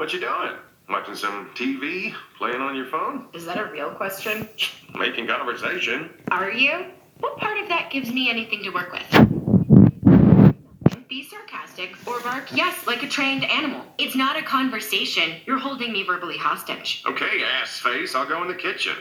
[0.00, 0.52] What you doing?
[0.88, 2.14] Watching some TV?
[2.38, 3.26] Playing on your phone?
[3.34, 4.48] Is that a real question?
[4.98, 6.08] Making conversation?
[6.30, 6.86] Are you?
[7.18, 9.04] What part of that gives me anything to work with?
[11.06, 13.84] Be sarcastic or bark yes like a trained animal.
[13.98, 15.36] It's not a conversation.
[15.44, 17.02] You're holding me verbally hostage.
[17.06, 18.14] Okay, ass face.
[18.14, 18.96] I'll go in the kitchen.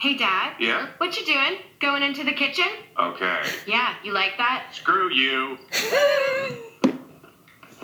[0.00, 0.54] Hey, Dad.
[0.58, 0.88] Yeah?
[0.96, 1.58] What you doing?
[1.80, 2.68] Going into the kitchen?
[2.98, 3.42] Okay.
[3.66, 4.68] Yeah, you like that?
[4.72, 5.58] Screw you.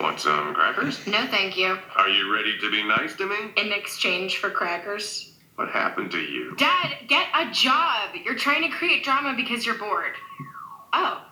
[0.01, 1.05] Want some crackers?
[1.05, 1.77] No, thank you.
[1.95, 3.35] Are you ready to be nice to me?
[3.55, 5.33] In exchange for crackers?
[5.55, 6.55] What happened to you?
[6.55, 8.09] Dad, get a job.
[8.25, 10.13] You're trying to create drama because you're bored.
[10.91, 11.23] Oh.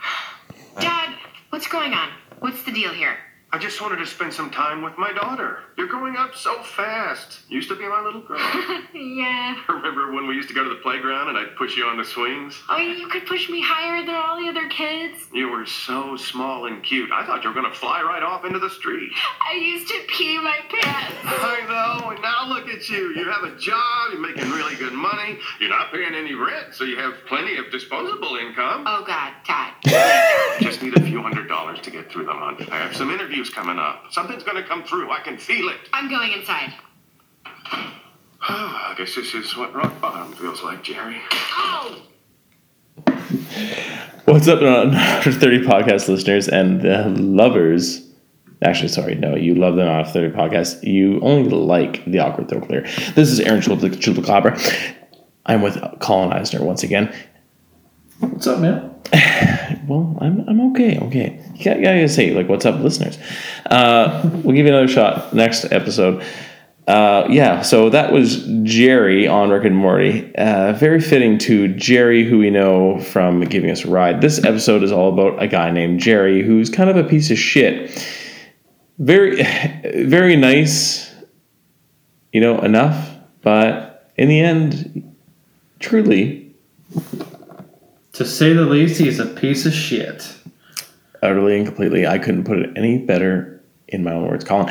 [0.80, 1.14] Dad,
[1.50, 2.08] what's going on?
[2.38, 3.18] What's the deal here?
[3.52, 5.58] I just wanted to spend some time with my daughter.
[5.76, 7.40] You're growing up so fast.
[7.48, 8.38] You Used to be my little girl.
[8.94, 9.56] yeah.
[9.68, 12.04] Remember when we used to go to the playground and I'd push you on the
[12.04, 12.56] swings?
[12.68, 15.26] Oh, you could push me higher than all the other kids.
[15.32, 17.10] You were so small and cute.
[17.12, 19.10] I thought you were going to fly right off into the street.
[19.44, 21.16] I used to pee my pants.
[21.24, 23.12] I know, and now look at you.
[23.16, 26.84] You have a job, you're making really good money, you're not paying any rent, so
[26.84, 28.84] you have plenty of disposable income.
[28.86, 29.74] Oh, God, Dad.
[30.60, 32.68] Just need a few hundred dollars to get through the month.
[32.70, 34.06] I have some interviews coming up.
[34.10, 35.10] Something's going to come through.
[35.10, 35.78] I can feel it.
[35.92, 36.74] I'm going inside.
[37.72, 37.86] Oh,
[38.48, 41.20] I guess this is what rock bottom feels like, Jerry.
[41.30, 42.02] Oh!
[44.24, 48.06] What's up, After 30 podcast listeners and the lovers?
[48.62, 50.82] Actually, sorry, no, you love the Not 30 podcast.
[50.82, 52.82] You only like the awkward throat clear.
[53.14, 54.96] This is Aaron Chupacabra.
[55.46, 57.14] I'm with Colin Eisner once again.
[58.20, 58.94] What's up, man?
[59.88, 61.44] Well, I'm, I'm okay, okay.
[61.56, 63.18] You gotta, gotta say, like, what's up, listeners?
[63.66, 66.24] Uh, we'll give you another shot next episode.
[66.86, 70.32] Uh, yeah, so that was Jerry on Rick and Morty.
[70.36, 74.20] Uh, very fitting to Jerry, who we know from giving us a ride.
[74.20, 77.38] This episode is all about a guy named Jerry, who's kind of a piece of
[77.38, 78.06] shit.
[78.98, 79.42] Very,
[80.04, 81.12] very nice,
[82.32, 83.12] you know, enough,
[83.42, 85.16] but in the end,
[85.80, 86.54] truly,
[88.20, 90.36] To say the least, he's a piece of shit.
[91.22, 94.70] utterly and completely, I couldn't put it any better in my own words, Colin.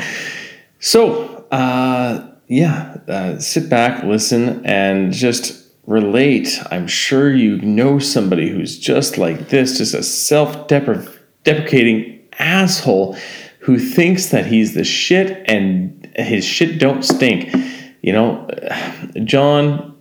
[0.78, 6.60] So, uh, yeah, uh, sit back, listen, and just relate.
[6.70, 13.16] I'm sure you know somebody who's just like this, just a self deprecating asshole
[13.58, 17.52] who thinks that he's the shit and his shit don't stink.
[18.00, 18.48] You know,
[19.24, 19.96] John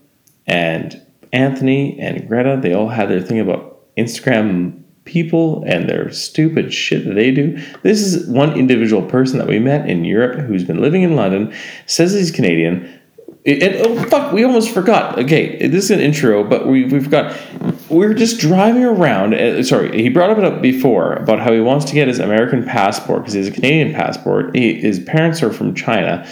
[0.46, 6.74] and Anthony and Greta, they all had their thing about Instagram people and their stupid
[6.74, 7.58] shit that they do.
[7.82, 11.54] This is one individual person that we met in Europe who's been living in London,
[11.88, 13.00] says he's Canadian.
[13.46, 15.18] And oh fuck, we almost forgot.
[15.18, 17.36] Okay, this is an intro, but we we forgot.
[17.90, 19.34] We're just driving around.
[19.34, 22.64] Uh, sorry, he brought it up before about how he wants to get his American
[22.66, 24.56] passport because he has a Canadian passport.
[24.56, 26.28] He, his parents are from China,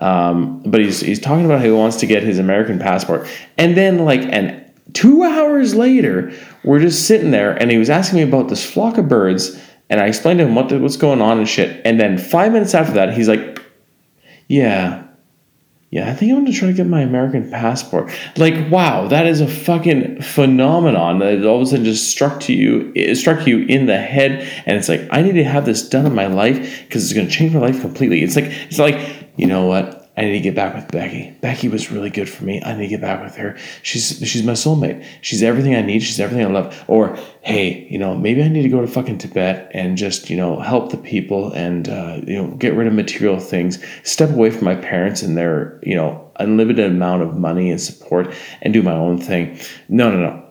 [0.00, 3.28] um, but he's he's talking about how he wants to get his American passport,
[3.58, 6.32] and then like an two hours later,
[6.64, 10.00] we're just sitting there, and he was asking me about this flock of birds, and
[10.00, 12.74] I explained to him what the, what's going on and shit, and then five minutes
[12.74, 13.62] after that, he's like,
[14.48, 15.04] "Yeah."
[15.92, 18.12] Yeah, I think I'm gonna try to get my American passport.
[18.36, 22.52] Like, wow, that is a fucking phenomenon that all of a sudden just struck to
[22.52, 25.88] you, it struck you in the head, and it's like I need to have this
[25.88, 28.22] done in my life because it's gonna change my life completely.
[28.22, 30.00] It's like it's like you know what?
[30.16, 31.30] I need to get back with Becky.
[31.40, 32.60] Becky was really good for me.
[32.62, 33.56] I need to get back with her.
[33.82, 35.02] She's she's my soulmate.
[35.22, 36.02] She's everything I need.
[36.02, 36.84] She's everything I love.
[36.88, 40.36] Or hey, you know, maybe I need to go to fucking Tibet and just you
[40.36, 43.82] know help the people and uh, you know get rid of material things.
[44.02, 48.34] Step away from my parents and their you know unlimited amount of money and support
[48.60, 49.58] and do my own thing.
[49.88, 50.44] No, no, no.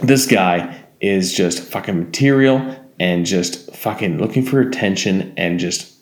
[0.00, 5.95] This guy is just fucking material and just fucking looking for attention and just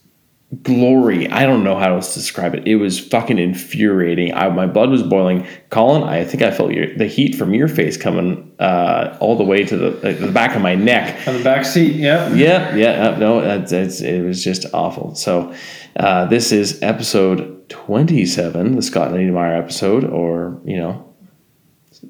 [0.62, 1.28] glory.
[1.28, 2.66] I don't know how else to describe it.
[2.66, 4.34] It was fucking infuriating.
[4.34, 5.46] I, my blood was boiling.
[5.70, 9.44] Colin, I think I felt your, the heat from your face coming uh, all the
[9.44, 11.26] way to the, the back of my neck.
[11.26, 12.32] On the back seat, yeah.
[12.34, 15.14] Yeah, yeah, uh, no, it's, it's, it was just awful.
[15.14, 15.54] So,
[15.96, 21.14] uh, this is episode 27, the Scott Niedermayer episode, or, you know,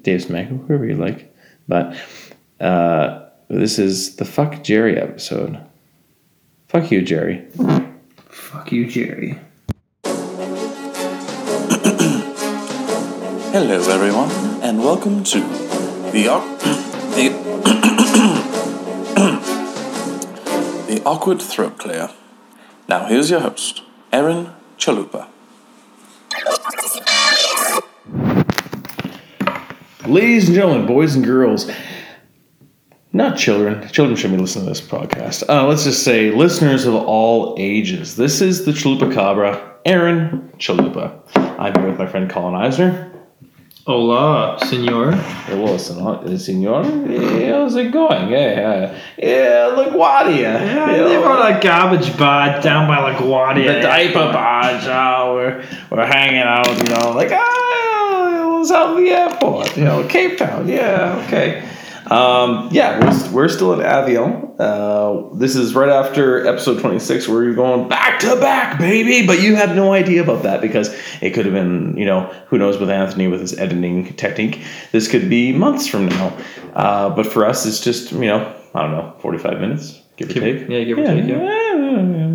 [0.01, 1.33] Dave Semenko, whoever you like.
[1.67, 1.95] But
[2.59, 5.59] uh, this is the Fuck Jerry episode.
[6.67, 7.45] Fuck you, Jerry.
[8.55, 9.37] Fuck you, Jerry.
[13.51, 14.31] Hello, everyone,
[14.63, 15.41] and welcome to
[16.13, 16.39] the Au-
[17.15, 17.31] the
[20.87, 22.11] the awkward throat clear.
[22.87, 23.81] Now, here's your host,
[24.13, 25.27] Aaron Chalupa.
[30.07, 31.69] Ladies and gentlemen, boys and girls,
[33.15, 33.87] not children.
[33.89, 35.47] Children shouldn't be listening to this podcast.
[35.47, 38.17] Uh, let's just say listeners of all ages.
[38.17, 41.21] This is the Chalupa Cabra, Aaron Chalupa.
[41.57, 43.13] I'm here with my friend Colin Eisner.
[43.87, 45.11] Hola, senor.
[45.11, 46.83] Hello, sen- senor.
[46.83, 48.29] How's it going?
[48.31, 49.01] Yeah, yeah.
[49.17, 50.39] Yeah, LaGuardia.
[50.39, 53.75] Yeah, they brought a garbage bar down by LaGuardia.
[53.75, 54.83] the diaper barge.
[54.87, 59.83] Oh, we're, we're hanging out, you know, like, ah, it was out the airport, you
[59.85, 60.67] know, Cape Town.
[60.67, 61.63] Yeah, okay.
[62.11, 64.43] Um, yeah, we're, we're still in Aviel.
[64.59, 69.25] Uh, this is right after episode 26 where you're going back to back, baby.
[69.25, 70.89] But you had no idea about that because
[71.21, 74.61] it could have been, you know, who knows with Anthony with his editing technique.
[74.91, 76.37] This could be months from now.
[76.73, 80.33] Uh, but for us, it's just, you know, I don't know, 45 minutes, give or
[80.33, 80.69] Give- take.
[80.69, 81.41] yeah, give or take, yeah.
[81.43, 81.64] yeah,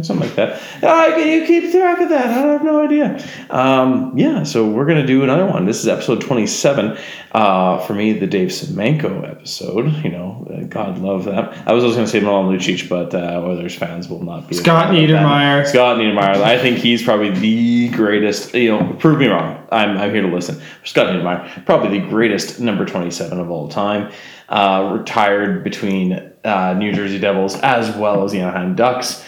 [0.02, 0.60] something like that.
[0.82, 2.26] Uh, can you keep track of that?
[2.26, 3.24] I have no idea.
[3.50, 5.66] Um, yeah, so we're gonna do another one.
[5.66, 6.98] This is episode twenty-seven.
[7.32, 9.92] Uh, for me, the Dave Semenko episode.
[10.04, 11.68] You know, uh, God love that.
[11.68, 14.56] I was always gonna say Milan Lucic, but uh, Oilers fans will not be.
[14.56, 15.22] Scott a fan of that.
[15.22, 15.66] Niedermayer.
[15.66, 16.42] Scott Niedermayer.
[16.42, 18.54] I think he's probably the greatest.
[18.54, 19.66] You know, prove me wrong.
[19.70, 20.60] I'm, I'm here to listen.
[20.84, 24.12] Scott Niedermayer, probably the greatest number 27 of all time.
[24.48, 29.24] Uh, retired between uh, New Jersey Devils as well as the Anaheim Ducks.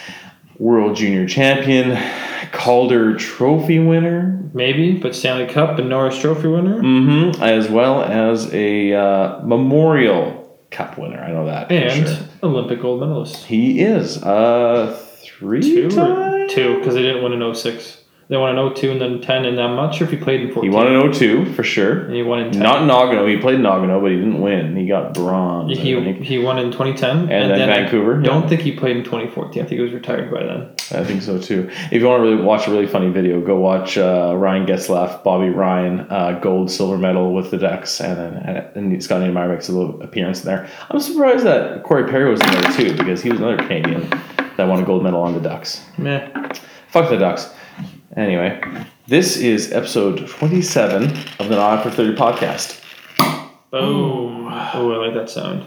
[0.63, 1.99] World Junior Champion,
[2.53, 6.79] Calder Trophy winner, Maybe, but Stanley Cup and Norris Trophy winner.
[6.81, 10.39] hmm as well as a uh, Memorial
[10.71, 11.19] Cup winner.
[11.21, 11.73] I know that.
[11.73, 12.17] And sure.
[12.43, 13.45] Olympic gold medalist.
[13.45, 16.53] he is uh, three Two, times?
[16.53, 18.02] two, because they didn't win in 06.
[18.33, 20.55] They won in 02 and then 10, and I'm not sure if he played in
[20.55, 20.71] 14.
[20.71, 22.07] He won in 02 for sure.
[22.07, 22.63] And he won in 10.
[22.63, 23.29] Not Nagano.
[23.29, 24.75] He played in Nagano, but he didn't win.
[24.75, 25.79] He got bronze.
[25.79, 27.31] He, he won in 2010.
[27.31, 28.49] And, then Vancouver, I don't yeah.
[28.49, 29.63] think he played in 2014.
[29.63, 30.71] I think he was retired by then.
[30.99, 31.69] I think so too.
[31.91, 35.23] If you want to really watch a really funny video, go watch uh, Ryan Getzlaf,
[35.23, 39.69] Bobby Ryan, uh, gold, silver medal with the Ducks, and then and Scott Niemeyer makes
[39.69, 40.71] a little appearance in there.
[40.89, 44.09] I'm surprised that Corey Perry was in there too because he was another Canadian
[44.57, 45.83] that won a gold medal on the Ducks.
[45.99, 46.31] Meh.
[46.89, 47.51] Fuck the Ducks.
[48.17, 48.61] Anyway,
[49.07, 51.05] this is episode 27
[51.39, 52.79] of the Not After 30 podcast.
[53.71, 54.49] Boom.
[54.49, 55.65] Oh, I like that sound.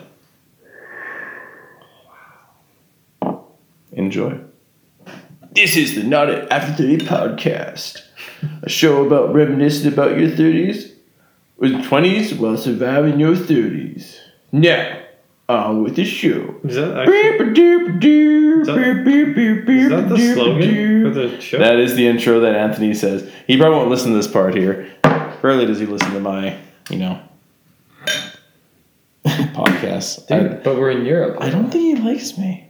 [3.94, 4.40] Enjoy.
[5.54, 8.04] This is the Not After 30 podcast,
[8.62, 10.92] a show about reminiscing about your 30s
[11.58, 14.20] or 20s while surviving your 30s.
[14.52, 15.02] Now,
[15.48, 16.56] on with the show.
[16.64, 17.14] Is that actually
[18.62, 18.68] Is
[19.84, 21.60] is that the slogan for the show?
[21.60, 23.30] That is the intro that Anthony says.
[23.48, 24.92] He probably won't listen to this part here.
[25.42, 26.58] Rarely does he listen to my,
[26.90, 27.20] you know,
[29.26, 30.32] podcast.
[30.32, 31.38] I- but we're in Europe.
[31.40, 32.62] I don't think he likes me.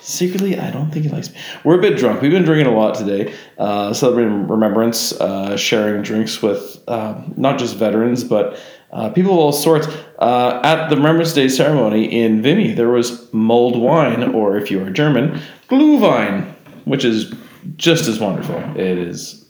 [0.00, 1.38] Secretly, I don't think he likes me.
[1.64, 2.20] We're a bit drunk.
[2.22, 7.58] We've been drinking a lot today, uh, celebrating remembrance, uh, sharing drinks with uh, not
[7.58, 8.58] just veterans, but
[8.94, 9.86] uh, people of all sorts.
[10.18, 14.80] Uh, at the Remembrance Day ceremony in Vimy, there was mulled wine, or if you
[14.82, 16.54] are German, Glühwein,
[16.84, 17.34] which is
[17.76, 18.56] just as wonderful.
[18.78, 19.44] It is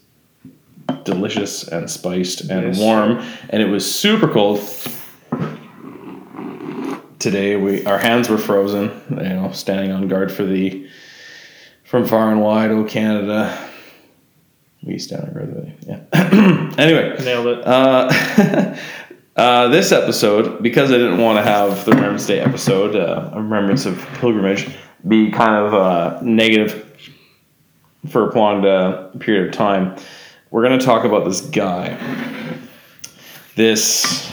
[1.04, 2.78] delicious and spiced and Yes.
[2.78, 3.18] warm,
[3.50, 4.60] and it was super cold
[7.18, 10.86] today we our hands were frozen you know standing on guard for the
[11.84, 13.56] from far and wide oh canada
[14.82, 17.66] we stand on guard for the yeah anyway Nailed it.
[17.66, 18.76] uh,
[19.36, 23.40] uh, this episode because i didn't want to have the remembrance day episode uh, a
[23.40, 24.68] remembrance of pilgrimage
[25.06, 26.80] be kind of uh, negative
[28.08, 29.96] for a prolonged uh, period of time
[30.54, 31.98] we're going to talk about this guy.
[33.56, 34.30] This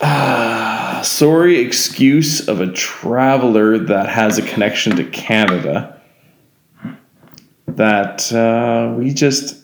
[0.00, 6.00] Ah, sorry excuse of a traveler that has a connection to Canada
[7.68, 9.57] that uh, we just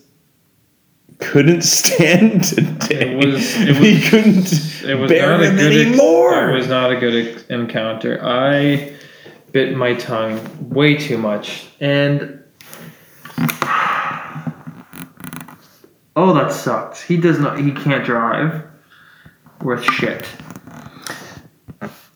[1.24, 3.12] couldn't stand today.
[3.12, 6.50] It was- it we was- couldn't It was bear not a him good ex- anymore.
[6.50, 8.20] it was not a good ex- encounter.
[8.22, 8.92] I
[9.52, 10.40] bit my tongue
[10.70, 12.40] way too much, and
[16.16, 17.02] oh, that sucks.
[17.02, 17.58] He does not.
[17.58, 18.62] He can't drive.
[19.62, 20.26] Worth shit.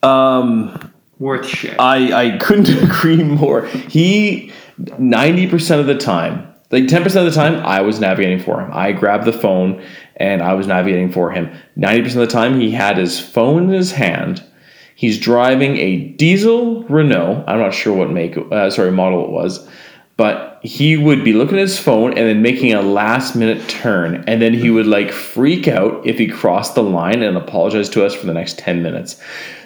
[0.03, 1.75] um, Worth shit.
[1.79, 3.65] I I couldn't agree more.
[3.65, 4.51] He
[4.97, 8.61] ninety percent of the time, like ten percent of the time, I was navigating for
[8.61, 8.69] him.
[8.73, 9.83] I grabbed the phone
[10.15, 11.51] and I was navigating for him.
[11.75, 14.43] Ninety percent of the time, he had his phone in his hand.
[14.95, 17.45] He's driving a diesel Renault.
[17.47, 19.65] I'm not sure what make, uh, sorry, model it was,
[20.17, 24.25] but he would be looking at his phone and then making a last minute turn,
[24.27, 28.05] and then he would like freak out if he crossed the line and apologize to
[28.05, 29.21] us for the next ten minutes.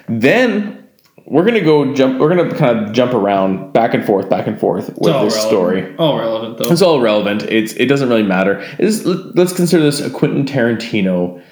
[0.08, 0.83] Then
[1.26, 2.20] we're gonna go jump.
[2.20, 5.32] We're gonna kind of jump around back and forth, back and forth with this relevant.
[5.32, 5.96] story.
[5.96, 6.70] All relevant though.
[6.70, 7.44] It's all relevant.
[7.44, 8.60] It's it doesn't really matter.
[8.78, 11.42] It's, let's consider this a Quentin Tarantino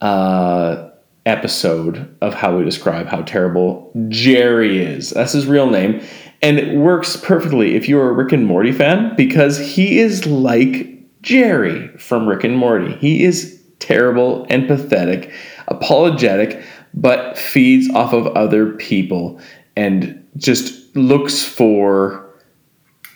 [0.00, 0.90] uh,
[1.26, 5.10] episode of how we describe how terrible Jerry is.
[5.10, 6.02] That's his real name.
[6.42, 10.88] And it works perfectly if you're a Rick and Morty fan because he is like
[11.22, 12.94] Jerry from Rick and Morty.
[12.96, 15.32] He is terrible and pathetic,
[15.68, 16.62] apologetic,
[16.94, 19.40] but feeds off of other people
[19.76, 22.26] and just looks for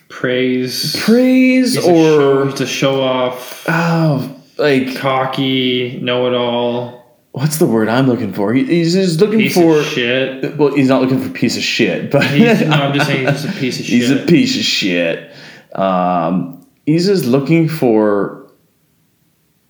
[0.09, 0.95] Praise.
[1.03, 7.05] praise show, or he's a show off, oh, like cocky, know it all,
[7.35, 8.53] what's the word I'm looking for?
[8.53, 9.79] He, he's just looking piece for.
[9.79, 10.57] of shit.
[10.57, 13.45] Well, he's not looking for piece of shit, but He's, no, I'm just saying he's
[13.45, 13.95] a piece of shit.
[13.99, 15.35] he's a piece of shit.
[15.75, 18.44] Um, he's just looking for,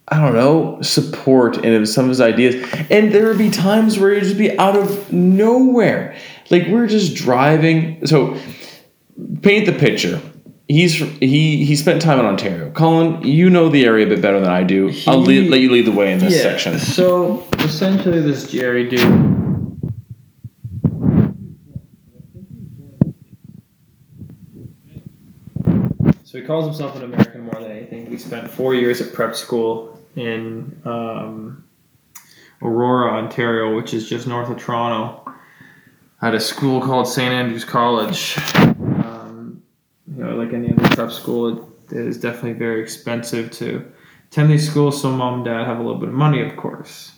[0.07, 2.55] I don't know, support in some of his ideas.
[2.91, 6.15] And there would be times where he'd just be out of nowhere.
[6.51, 8.05] Like we're just driving.
[8.05, 8.37] So
[9.41, 10.21] paint the picture.
[10.67, 12.71] He's he he spent time in Ontario.
[12.71, 14.87] Colin, you know the area a bit better than I do.
[15.07, 16.41] I'll He- lead, let you lead the way in this yeah.
[16.41, 16.77] section.
[16.79, 19.34] So essentially, this Jerry dude.
[26.35, 28.07] So he calls himself an American more than anything.
[28.07, 31.63] He spent four years at prep school in um,
[32.61, 35.33] Aurora, Ontario, which is just north of Toronto.
[36.21, 37.31] At a school called St.
[37.31, 38.37] Andrews College.
[38.57, 39.63] Um,
[40.13, 43.89] you know, like any other prep school, it is definitely very expensive to
[44.27, 45.01] attend these schools.
[45.01, 47.17] So mom and dad have a little bit of money, of course.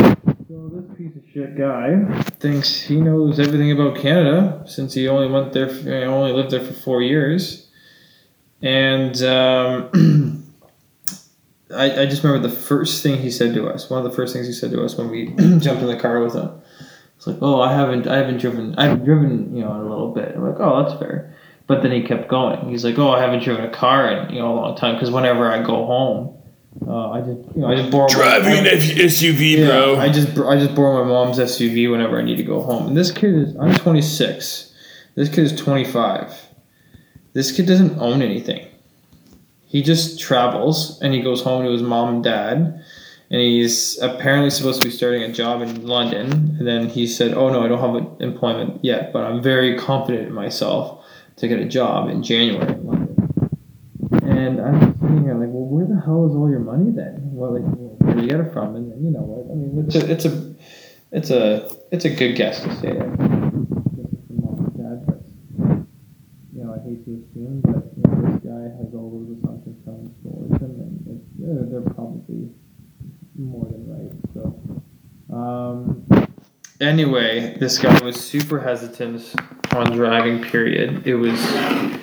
[0.00, 5.28] So this piece of shit guy thinks he knows everything about Canada since he only
[5.28, 7.67] went there, for, only lived there for four years,
[8.62, 10.44] and um,
[11.74, 13.90] I, I just remember the first thing he said to us.
[13.90, 15.26] One of the first things he said to us when we
[15.58, 16.50] jumped in the car with him.
[17.16, 20.36] It's like, oh, I haven't, I haven't driven, I've driven, you know, a little bit.
[20.36, 21.34] I'm like, oh, that's fair.
[21.68, 22.68] But then he kept going.
[22.70, 25.10] He's like, oh, I haven't driven a car in you know a long time because
[25.10, 26.34] whenever I go home,
[26.86, 29.96] uh, I just you know I just borrow Driving my, an SUV, yeah, bro.
[29.98, 32.86] I just I just borrow my mom's SUV whenever I need to go home.
[32.86, 34.72] And this kid is I'm 26.
[35.14, 36.47] This kid is 25.
[37.38, 38.66] This kid doesn't own anything.
[39.64, 42.82] He just travels and he goes home to his mom and dad.
[43.30, 46.56] And he's apparently supposed to be starting a job in London.
[46.58, 50.26] And then he said, "Oh no, I don't have employment yet, but I'm very confident
[50.26, 51.04] in myself
[51.36, 53.50] to get a job in January in London."
[54.24, 57.20] And I'm sitting here like, well, where the hell is all your money then?
[57.22, 58.74] Well, like, where do you get it from?
[58.74, 59.46] And then, you know what?
[59.48, 60.54] I mean, it's a, it's a,
[61.12, 63.08] it's a, it's a good guess to say that.
[64.36, 65.20] Mom and dad, but
[66.52, 69.80] you know, I hate to assume, but you know, this guy has all those assumptions
[69.84, 72.50] coming towards him, and it's, they're, they're probably
[73.34, 74.12] more than right.
[74.34, 76.06] So, um,
[76.80, 79.34] anyway, this guy was super hesitant
[79.74, 80.42] on driving.
[80.42, 81.06] Period.
[81.06, 81.40] It was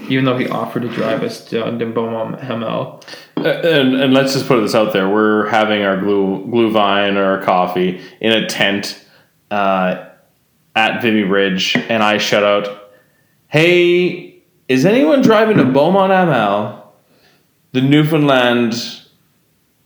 [0.09, 3.03] even though he offered to drive us down to Beaumont-Hamel.
[3.37, 7.15] Uh, and, and let's just put this out there: we're having our glue glue vine
[7.17, 9.05] or our coffee in a tent
[9.51, 10.09] uh,
[10.75, 12.91] at Vimy Ridge, and I shout out,
[13.47, 14.34] "Hey,
[14.67, 16.93] is anyone driving to Beaumont-Hamel,
[17.71, 19.01] the Newfoundland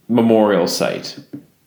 [0.07, 1.19] Memorial Site?"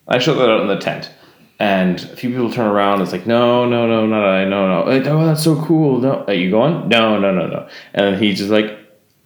[0.09, 1.11] I shout that out in the tent,
[1.59, 3.02] and a few people turn around.
[3.02, 5.11] It's like, "No, no, no, not I, no, no.
[5.11, 6.00] Oh, that's so cool.
[6.00, 6.88] No, are you going?
[6.88, 8.78] No, no, no, no." And he's just like,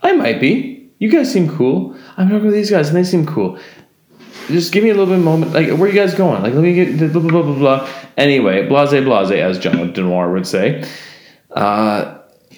[0.02, 1.94] "I might be." You guys seem cool.
[2.16, 3.58] I'm talking to these guys and they seem cool.
[4.48, 5.52] Just give me a little bit of moment.
[5.52, 6.42] Like, where are you guys going?
[6.42, 7.88] Like, let me get blah, blah, blah, blah, blah.
[8.16, 10.88] Anyway, blase, blase, as John Denoir would say.
[11.50, 12.15] Uh,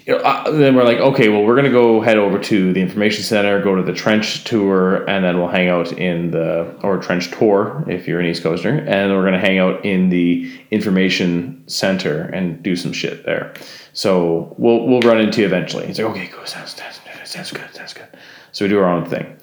[0.08, 3.22] you know, then we're like, okay, well, we're to go head over to the information
[3.22, 7.30] center, go to the trench tour, and then we'll hang out in the, or trench
[7.30, 12.22] tour if you're an East Coaster, and we're to hang out in the information center
[12.22, 13.52] and do some shit there.
[13.92, 15.86] So we'll, we'll run into you eventually.
[15.86, 18.08] He's like, okay, cool, sounds, sounds, sounds good, sounds good.
[18.52, 19.36] So we do our own thing.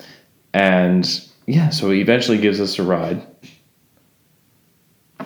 [0.56, 1.08] And
[1.46, 3.24] yeah, so he eventually gives us a ride.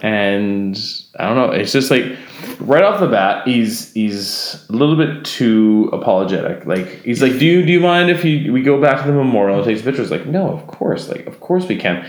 [0.01, 0.77] And
[1.17, 2.17] I don't know, it's just like
[2.60, 6.65] right off the bat, he's he's a little bit too apologetic.
[6.65, 9.13] Like he's like, Do you do you mind if you we go back to the
[9.13, 10.12] memorial and take pictures?
[10.12, 12.08] Like, no, of course, like of course we can.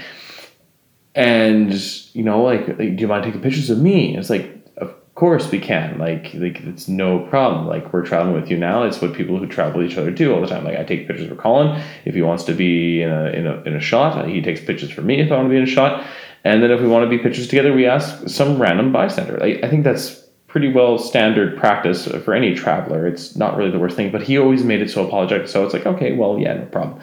[1.14, 1.72] And
[2.14, 4.16] you know, like, like do you mind taking pictures of me?
[4.16, 5.98] It's like of course we can.
[5.98, 7.66] Like like it's no problem.
[7.66, 8.84] Like we're traveling with you now.
[8.84, 10.64] It's what people who travel with each other do all the time.
[10.64, 13.62] Like I take pictures for Colin if he wants to be in a in a
[13.62, 14.28] in a shot.
[14.28, 16.04] He takes pictures for me if I want to be in a shot.
[16.42, 19.36] And then if we want to be pictures together, we ask some random bystander.
[19.36, 20.19] Like I think that's
[20.50, 23.06] pretty well standard practice for any traveler.
[23.06, 25.46] It's not really the worst thing, but he always made it so apologetic.
[25.46, 27.00] So it's like, okay, well, yeah, no problem.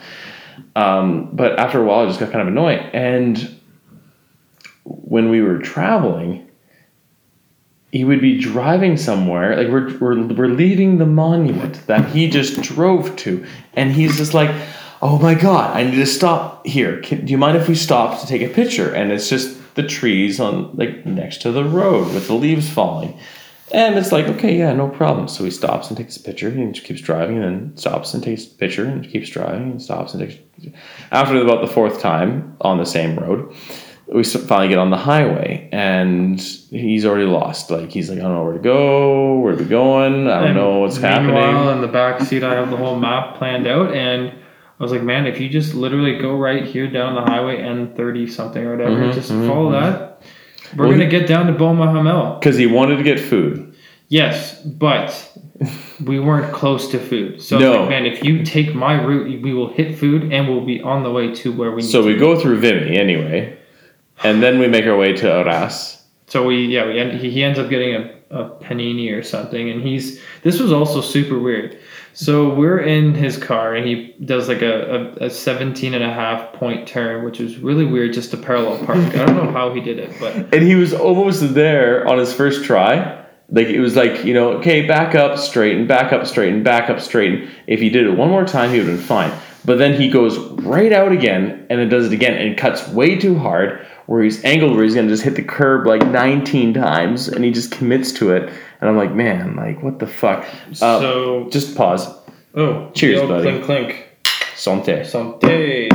[0.76, 2.80] Um, but after a while, I just got kind of annoyed.
[2.92, 3.58] And
[4.84, 6.46] when we were traveling,
[7.90, 12.60] he would be driving somewhere, like we're, we're, we're leaving the monument that he just
[12.60, 14.54] drove to, and he's just like,
[15.00, 17.00] oh my god, I need to stop here.
[17.00, 18.92] Can, do you mind if we stop to take a picture?
[18.92, 23.18] And it's just the trees on like next to the road with the leaves falling.
[23.72, 25.28] And it's like, okay, yeah, no problem.
[25.28, 28.22] So he stops and takes a picture and he keeps driving and then stops and
[28.22, 30.40] takes a picture and keeps driving and stops and takes
[31.12, 33.54] after about the fourth time on the same road,
[34.12, 37.70] we finally get on the highway and he's already lost.
[37.70, 40.28] Like he's like, I don't know where to go, where are we going?
[40.28, 41.34] I don't And know what's happening.
[41.34, 44.92] Meanwhile, in the back seat, I have the whole map planned out, and I was
[44.92, 48.64] like, man, if you just literally go right here down the highway, N thirty something
[48.64, 49.80] or whatever, Mhm, just mhm, follow mhm.
[49.80, 50.22] that.
[50.76, 52.38] We're Well, gonna get down to Beaumont-Hamel.
[52.40, 53.74] Because he wanted to get food.
[54.08, 55.30] Yes, but
[56.04, 57.42] we weren't close to food.
[57.42, 57.80] So No.
[57.80, 61.02] like, man, if you take my route, we will hit food, and we'll be on
[61.02, 62.18] the way to where we need So we be.
[62.18, 63.54] go through Vimy anyway,
[64.24, 66.02] and then we make our way to Arras.
[66.26, 69.70] So we yeah we end, he, he ends up getting a, a panini or something,
[69.70, 71.77] and he's this was also super weird.
[72.18, 76.12] So we're in his car, and he does like a, a, a 17 and a
[76.12, 78.98] half point turn, which is really weird just to parallel park.
[78.98, 82.32] I don't know how he did it, but And he was almost there on his
[82.32, 83.24] first try.
[83.50, 87.00] Like it was like, you know, okay, back up, straighten, back up, straighten, back up,
[87.00, 87.48] straighten.
[87.68, 89.32] If he did it one more time, he would have been fine.
[89.64, 93.16] But then he goes right out again and then does it again and cuts way
[93.16, 97.28] too hard where he's angled where he's gonna just hit the curb like 19 times
[97.28, 98.50] and he just commits to it.
[98.80, 100.46] And I'm like, man, like what the fuck?
[100.70, 102.08] Uh, so just pause.
[102.54, 103.60] oh cheers, buddy.
[103.60, 104.08] Clink clink.
[104.54, 105.02] Santé.
[105.02, 105.88] Santé.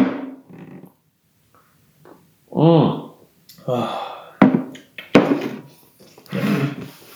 [2.51, 3.13] Mm.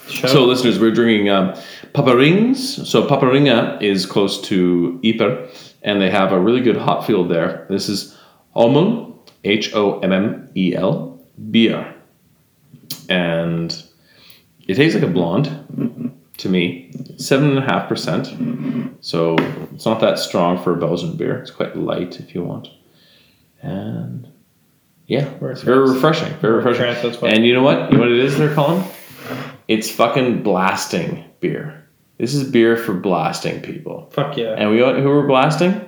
[0.09, 1.53] Shout So, listeners, we're drinking um,
[1.93, 2.55] Poperings.
[2.87, 5.47] So, Poperinge is close to Ieper,
[5.83, 7.67] and they have a really good hop field there.
[7.69, 8.17] This is
[8.55, 9.16] Hommel,
[9.47, 11.19] H O M M E L,
[11.51, 11.93] beer.
[13.09, 13.71] And
[14.67, 15.47] it tastes like a blonde
[16.37, 18.95] to me, 7.5%.
[19.01, 19.35] So,
[19.73, 21.37] it's not that strong for a Belgian beer.
[21.37, 22.69] It's quite light if you want.
[23.61, 24.27] And
[25.07, 26.33] yeah, it's very refreshing.
[26.39, 26.81] Very refreshing.
[26.81, 27.29] France, that's why.
[27.29, 27.91] And you know what?
[27.91, 28.83] You know what it is they're calling?
[29.67, 31.87] It's fucking blasting beer.
[32.17, 34.09] This is beer for blasting people.
[34.11, 35.86] Fuck yeah, And we who we're blasting?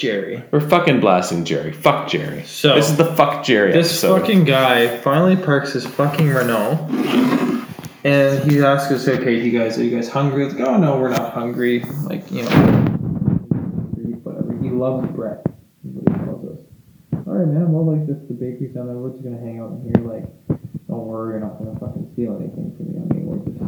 [0.00, 0.42] Jerry.
[0.50, 1.72] We're fucking blasting Jerry.
[1.72, 2.42] Fuck Jerry.
[2.44, 4.20] So- this is the fuck Jerry This episode.
[4.22, 6.88] fucking guy finally parks his fucking Renault,
[8.02, 11.10] and he asks us, "Okay, you guys, are you guys hungry?" Like, "Oh no, we're
[11.10, 12.48] not hungry." Like, you know,
[14.22, 14.56] whatever.
[14.62, 15.40] He loves bread.
[15.84, 16.64] is what he tells us.
[17.26, 17.70] All right, man.
[17.72, 18.96] Well, like this, the bakery's down there.
[18.96, 20.08] We're just gonna hang out in here.
[20.10, 20.24] Like,
[20.88, 22.98] don't worry, you're not gonna fucking steal anything from me.
[22.98, 23.60] I mean, we're just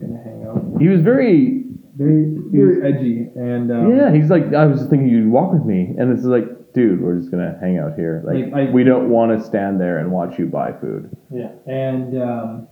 [0.00, 0.80] gonna hang out.
[0.80, 1.64] he was very
[1.96, 4.10] Very, very edgy, and um, yeah.
[4.12, 7.16] He's like I was just thinking you'd walk with me, and it's like, dude, we're
[7.18, 8.22] just gonna hang out here.
[8.24, 11.14] Like Like, I- we don't want to stand there and watch you buy food.
[11.30, 12.68] Yeah, and um,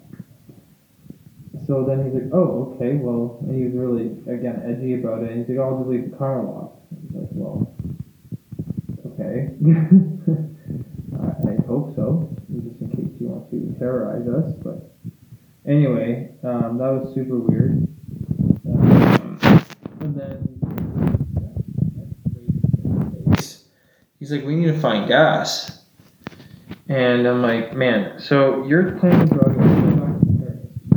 [1.67, 5.31] so then he's like, "Oh, okay, well," and he was really again edgy about it.
[5.33, 6.81] And he's like, "I'll just leave the car unlocked."
[7.13, 7.75] Was like, "Well,
[9.13, 9.51] okay,
[11.21, 12.29] I, I hope so,
[12.65, 14.91] just in case you want to terrorize us." But
[15.67, 17.87] anyway, um, that was super weird.
[20.11, 20.49] And then
[24.19, 25.85] he's like, "We need to find gas."
[26.89, 29.31] And I'm like, man, so you're drive back.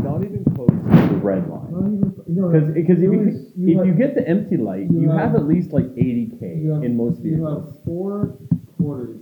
[0.02, 1.72] Not even close to the red line.
[1.72, 5.02] Not even, you know, Because if, you you, if you get the empty light, you
[5.02, 7.40] you have- have at least like 80k have- in most vehicles.
[7.40, 8.36] you have four
[8.78, 9.22] quarters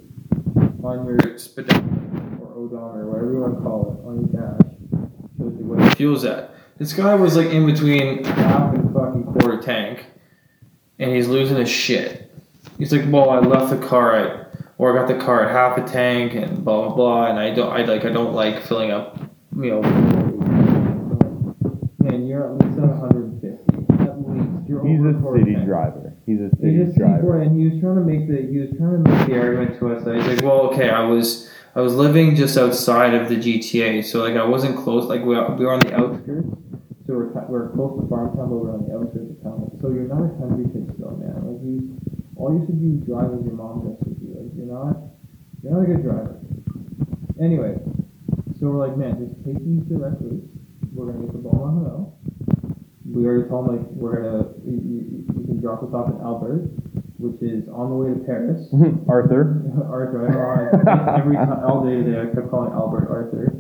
[0.82, 4.62] on your speedometer or odometer, whatever you want to call it, on your dash.
[5.38, 6.52] Shows you what fuels at.
[6.82, 10.04] This guy was like in between half and fucking quarter tank,
[10.98, 12.32] and he's losing his shit.
[12.80, 15.78] He's like, well, I left the car at, or I got the car at half
[15.78, 18.90] a tank, and blah blah blah, and I don't, I like, I don't like filling
[18.90, 19.20] up,
[19.56, 19.82] you know.
[22.00, 24.04] Man, you're at least at 150.
[24.04, 25.68] At least you're He's over a quarter city tank.
[25.68, 26.14] driver.
[26.26, 27.42] He's a He city just driver.
[27.44, 29.94] and he was trying to make the he was trying to make the argument to
[29.94, 33.36] us that he's like, well, okay, I was I was living just outside of the
[33.36, 36.48] GTA, so like I wasn't close, like we we were on the outskirts,
[37.08, 39.66] so we're we're close to farm town, but we're on the outskirts of town.
[39.82, 41.34] So you're not a country kid still, man.
[41.42, 41.98] Like you,
[42.38, 44.38] all you should do is drive as your mom does with you.
[44.38, 45.02] Like you're not
[45.66, 46.38] you're not a good driver.
[47.42, 47.74] Anyway,
[48.62, 50.46] so we're like, man, just take these direct routes.
[50.94, 52.06] We're gonna get the ball on the hill.
[53.10, 56.22] We already told him like we're gonna you, you, you can drop us off in
[56.22, 56.70] Albert,
[57.18, 58.70] which is on the way to Paris.
[59.10, 59.66] Arthur.
[59.90, 63.58] Arthur, I every time all day today I kept calling Albert Arthur.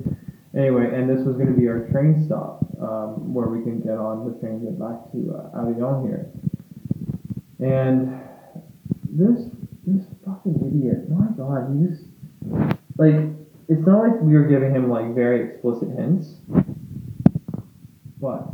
[0.56, 4.26] Anyway, and this was gonna be our train stop, um, where we can get on
[4.26, 6.30] the train and get back to uh, Avignon here.
[7.60, 8.20] And
[9.10, 9.48] this
[9.88, 12.04] this fucking idiot, my god, he just
[12.98, 13.16] like
[13.70, 16.36] it's not like we were giving him like very explicit hints,
[18.20, 18.50] but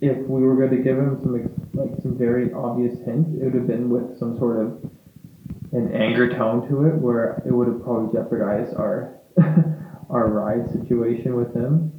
[0.00, 1.32] if we were going to give him some
[1.74, 4.90] like some very obvious hints, it would have been with some sort of
[5.72, 9.21] an anger tone to it where it would have probably jeopardized our
[10.10, 11.92] our ride situation with him.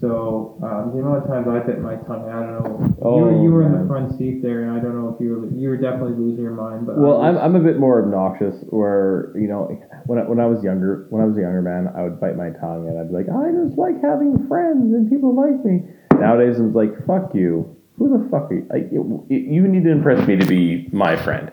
[0.00, 2.76] So um, the amount of times I bit my tongue, I don't know.
[2.76, 5.20] you, were, Oh, you were in the front seat there, and I don't know if
[5.20, 6.84] you were you were definitely losing your mind.
[6.84, 8.56] But Well, I'm, I'm a bit more obnoxious.
[8.68, 9.70] Where you know,
[10.06, 12.36] when I, when I was younger, when I was a younger man, I would bite
[12.36, 15.88] my tongue and I'd be like, I just like having friends and people like me.
[16.20, 17.74] Nowadays, I'm like, fuck you.
[17.96, 18.66] Who the fuck are you?
[18.68, 21.50] Like, you, need to impress me to be my friend.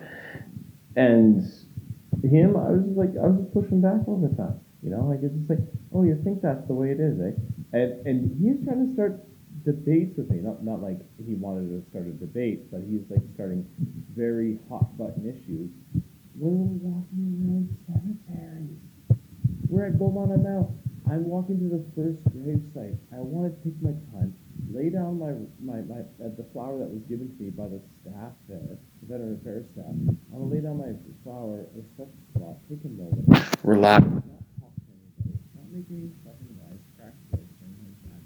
[0.96, 1.40] And
[2.22, 4.60] him, I was just like, I was pushing back all the time.
[4.82, 5.62] You know, like it's just like,
[5.94, 7.38] oh, you think that's the way it is, eh?
[7.72, 9.22] And and he's trying to start
[9.64, 10.42] debates with me.
[10.42, 13.62] Not not like he wanted to start a debate, but he's like starting
[14.14, 15.70] very hot button issues.
[16.34, 16.50] We're
[16.82, 18.82] walking around cemeteries,
[19.68, 20.74] we're at Beaumont now.
[21.10, 22.96] I'm walking to the first grave site.
[23.12, 24.34] I want to take my time,
[24.72, 27.80] lay down my my, my uh, the flower that was given to me by the
[28.02, 29.86] staff there, the veteran affairs staff.
[29.86, 30.90] I'm gonna lay down my
[31.22, 33.30] flower, respect the spot, take a moment,
[33.62, 34.06] Relax.
[35.72, 38.20] Make any fucking noise, crack jokes, anything like that.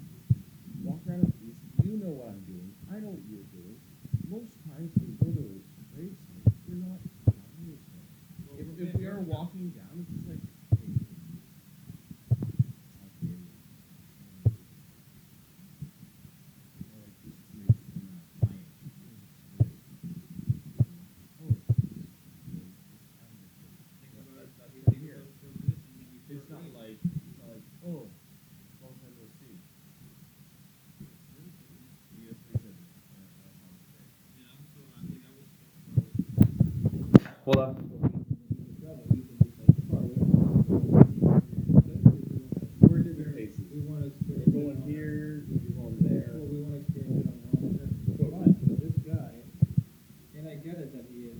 [0.83, 1.59] Walk around in peace.
[1.83, 2.75] You know what I'm doing.
[2.91, 3.79] I know what you're doing.
[4.27, 8.11] Most times when we go to a grave site, we're not talking to each other.
[8.59, 10.43] If, if we are walking down, it's just like,
[10.75, 10.91] hey,
[13.23, 13.39] okay.
[16.91, 18.59] Or like, this is like, you know, my-
[21.39, 21.55] Oh,
[26.29, 28.07] it's not like, it's not like, oh,
[28.81, 29.57] long time no see.
[32.17, 32.87] You have three seconds.
[37.45, 37.73] well, uh,
[42.81, 43.59] We're different paces.
[43.73, 46.33] we want to We're going here, you're going there.
[46.35, 48.55] we want to experience it on our own.
[48.67, 49.31] But this guy,
[50.37, 51.37] and I get it that he is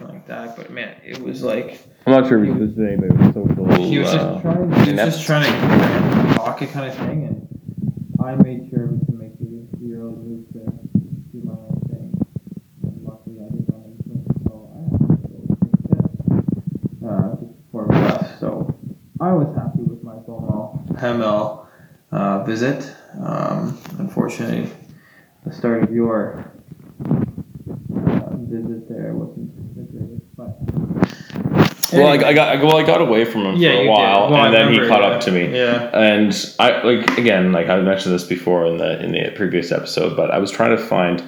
[0.00, 3.34] like that, but man, it was like I'm not sure if this is anybody with
[3.34, 3.74] social.
[3.74, 4.72] he was just trying.
[4.72, 5.12] He was inept.
[5.12, 9.68] just trying to talk it kind of thing, and I made sure to make the
[9.78, 10.60] the early move to
[11.30, 12.26] do my own thing.
[12.82, 15.52] And luckily, I did run into him, so I had to go
[15.84, 18.40] take uh, before we left.
[18.40, 18.74] So
[19.20, 21.68] I was happy with my Beaumont-Hamel
[22.10, 22.90] uh, visit.
[23.20, 24.70] Um, unfortunately,
[25.44, 26.50] the start of your
[27.00, 30.87] uh, visit there wasn't the greatest, but.
[31.92, 34.40] Well, I, I got well, I got away from him Yeah, for a while, Well,
[34.40, 35.08] I and then he caught yeah.
[35.08, 35.54] up to me.
[35.54, 35.90] Yeah.
[35.92, 40.16] And I like again, like I mentioned this before in the in the previous episode,
[40.16, 41.22] but I was trying to find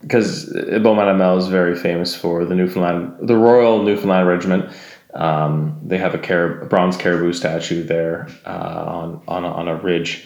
[0.00, 4.72] because Beaumont ML is very famous for the Newfoundland, the Royal Newfoundland Regiment.
[5.12, 9.68] Um, they have a, carib- a bronze caribou statue there uh, on on a, on
[9.68, 10.24] a ridge.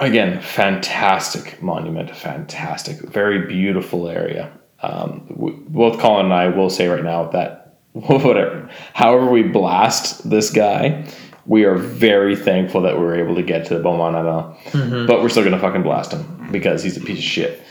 [0.00, 4.50] Again, fantastic monument, fantastic, very beautiful area.
[4.82, 10.28] Um, we, both Colin and I will say right now that whatever, however we blast
[10.28, 11.06] this guy,
[11.46, 15.06] we are very thankful that we were able to get to the Beaumont-Hamel.
[15.06, 17.62] But we're still gonna fucking blast him because he's a piece of shit.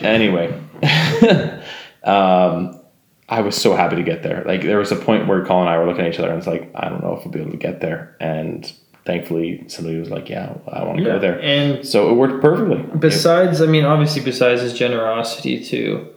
[0.00, 0.48] Anyway,
[2.04, 2.80] um,
[3.28, 4.42] I was so happy to get there.
[4.46, 6.38] Like there was a point where Colin and I were looking at each other and
[6.38, 8.16] it's like, I don't know if we'll be able to get there.
[8.20, 8.70] And
[9.04, 11.40] thankfully, somebody was like, Yeah, I want to go there.
[11.40, 12.82] And So it worked perfectly.
[12.98, 16.08] besides, I mean, obviously, besides his generosity to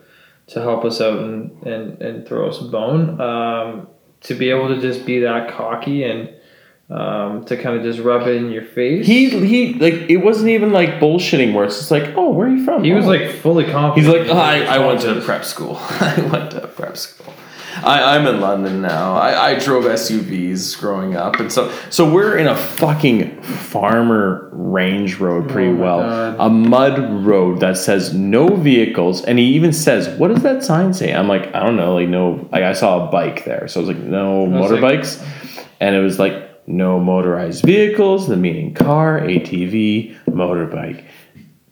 [0.48, 3.88] to help us out and and, and throw us a bone, um,
[4.22, 6.30] to be able to just be that cocky and
[6.90, 9.06] um, to kind of just rub it in your face.
[9.06, 12.50] He he like it wasn't even like bullshitting where it's just like, oh, where are
[12.56, 12.84] you from?
[12.84, 13.10] he was Oh.
[13.10, 14.08] like fully confident.
[14.08, 15.76] He's like, "Oh, I, I went to prep school.
[15.80, 17.34] I went to prep school.
[17.84, 19.16] I, I'm in London now.
[19.16, 25.20] I, I drove SUVs growing up, and so so we're in a fucking farmer range
[25.20, 26.36] road oh pretty Oh well, God.
[26.40, 30.94] a mud road that says no vehicles, and he even says, "What does that sign
[30.94, 32.48] say?" I'm like, I don't know, like no.
[32.52, 35.96] Like I saw a bike there, so I was like, no was like- motorbikes, and
[35.96, 41.06] it was like no motorized vehicles, the meaning car, ATV, motorbike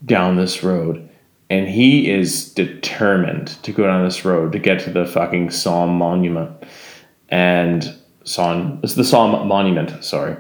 [0.06, 1.05] down this road
[1.50, 5.96] and he is determined to go down this road to get to the fucking Somme
[5.98, 6.52] monument.
[7.30, 10.36] And Somme it's the Somme monument sorry.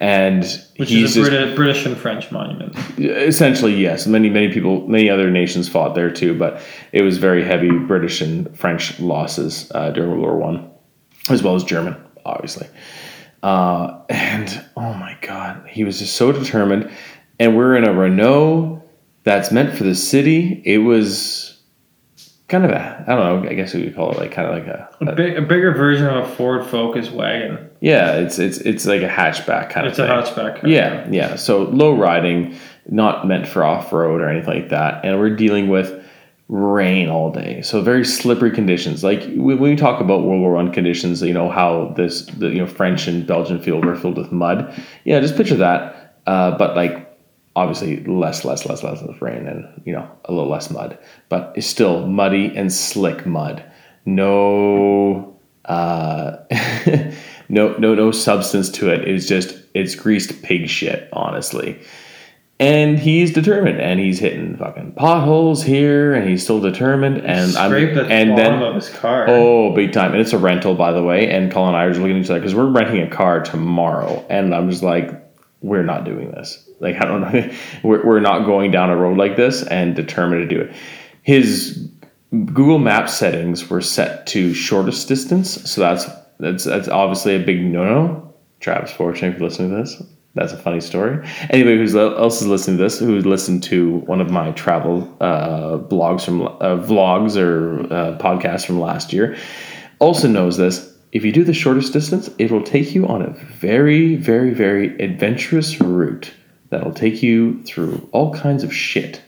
[0.00, 0.44] And
[0.76, 2.76] which is a British, British and French monument.
[2.98, 4.06] essentially yes.
[4.06, 8.20] Many many people many other nations fought there too but it was very heavy British
[8.20, 10.70] and French losses uh, during World War One
[11.30, 11.96] as well as German
[12.26, 12.68] obviously.
[13.42, 16.90] Uh, and oh my god he was just so determined.
[17.38, 18.79] And we're in a Renault
[19.24, 21.58] that's meant for the city it was
[22.48, 24.54] kind of a I don't know I guess we would call it like kind of
[24.54, 27.68] like a, A, big, a bigger version of a Ford Focus wagon.
[27.80, 30.44] yeah it's it's it's like a hatchback kind It's of It's a thing.
[30.46, 30.66] hatchback.
[30.68, 31.36] Yeah, yeah.
[31.36, 32.56] So low riding,
[32.88, 35.04] not meant for off road or anything like that.
[35.04, 36.04] And we're dealing with
[36.48, 37.62] rain all day.
[37.62, 39.04] So very slippery conditions.
[39.04, 42.58] Like when we talk about World War One conditions, you know how this the you
[42.58, 44.74] know French and Belgian field were filled with mud.
[45.04, 46.16] Yeah, just picture that.
[46.26, 47.06] Uh, but like
[47.56, 51.52] obviously less, less, less, less, less rain and you know a little less mud, but
[51.56, 53.64] it's still muddy and slick mud.
[54.06, 56.36] No, uh,
[57.48, 59.06] no, no, no substance to it.
[59.06, 61.80] It's just it's greased pig shit, honestly.
[62.58, 67.16] And he's determined, and he's hitting fucking potholes here, and he's still determined.
[67.24, 69.24] And I'm Scrape the and then of his car.
[69.28, 70.12] Oh, big time.
[70.12, 71.30] And it's a rental, by the way.
[71.30, 73.40] And Colin and I are just looking at each other because we're renting a car
[73.40, 74.26] tomorrow.
[74.28, 75.29] And I'm just like,
[75.60, 76.68] we're not doing this.
[76.80, 77.54] Like, I don't know.
[77.82, 80.74] we're, we're not going down a road like this and determined to do it.
[81.22, 81.88] His
[82.30, 85.70] Google Maps settings were set to shortest distance.
[85.70, 86.06] So that's
[86.38, 88.34] that's that's obviously a big no no.
[88.60, 90.02] Travis, fortunately, if you're listening to this,
[90.34, 91.26] that's a funny story.
[91.48, 95.78] Anybody who's else is listening to this, who listened to one of my travel uh,
[95.78, 99.36] blogs from uh, vlogs or uh, podcasts from last year,
[99.98, 100.89] also knows this.
[101.12, 104.96] If you do the shortest distance, it will take you on a very, very, very
[105.02, 106.32] adventurous route
[106.68, 109.20] that'll take you through all kinds of shit.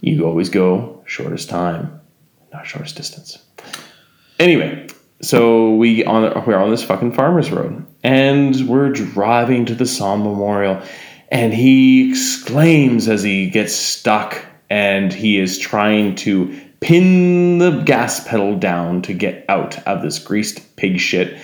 [0.00, 2.00] You always go shortest time,
[2.52, 3.38] not shortest distance.
[4.40, 4.88] Anyway,
[5.22, 10.24] so we on we're on this fucking farmer's road, and we're driving to the Somme
[10.24, 10.82] Memorial,
[11.30, 18.28] and he exclaims as he gets stuck, and he is trying to pin the gas
[18.28, 21.40] pedal down to get out of this greased pig shit.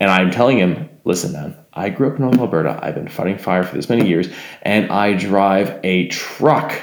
[0.00, 2.80] And I'm telling him, listen, man, I grew up in Alberta.
[2.82, 4.28] I've been fighting fire for this many years,
[4.62, 6.82] and I drive a truck,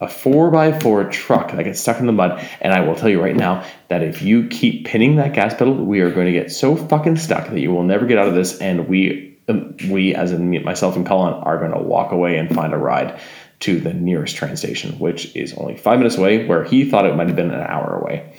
[0.00, 2.46] a four by four truck that gets stuck in the mud.
[2.60, 5.74] And I will tell you right now that if you keep pinning that gas pedal,
[5.74, 8.34] we are going to get so fucking stuck that you will never get out of
[8.34, 8.58] this.
[8.58, 12.54] And we, um, we as in myself and Colin, are going to walk away and
[12.54, 13.18] find a ride
[13.60, 17.14] to the nearest train station, which is only five minutes away, where he thought it
[17.14, 18.34] might have been an hour away.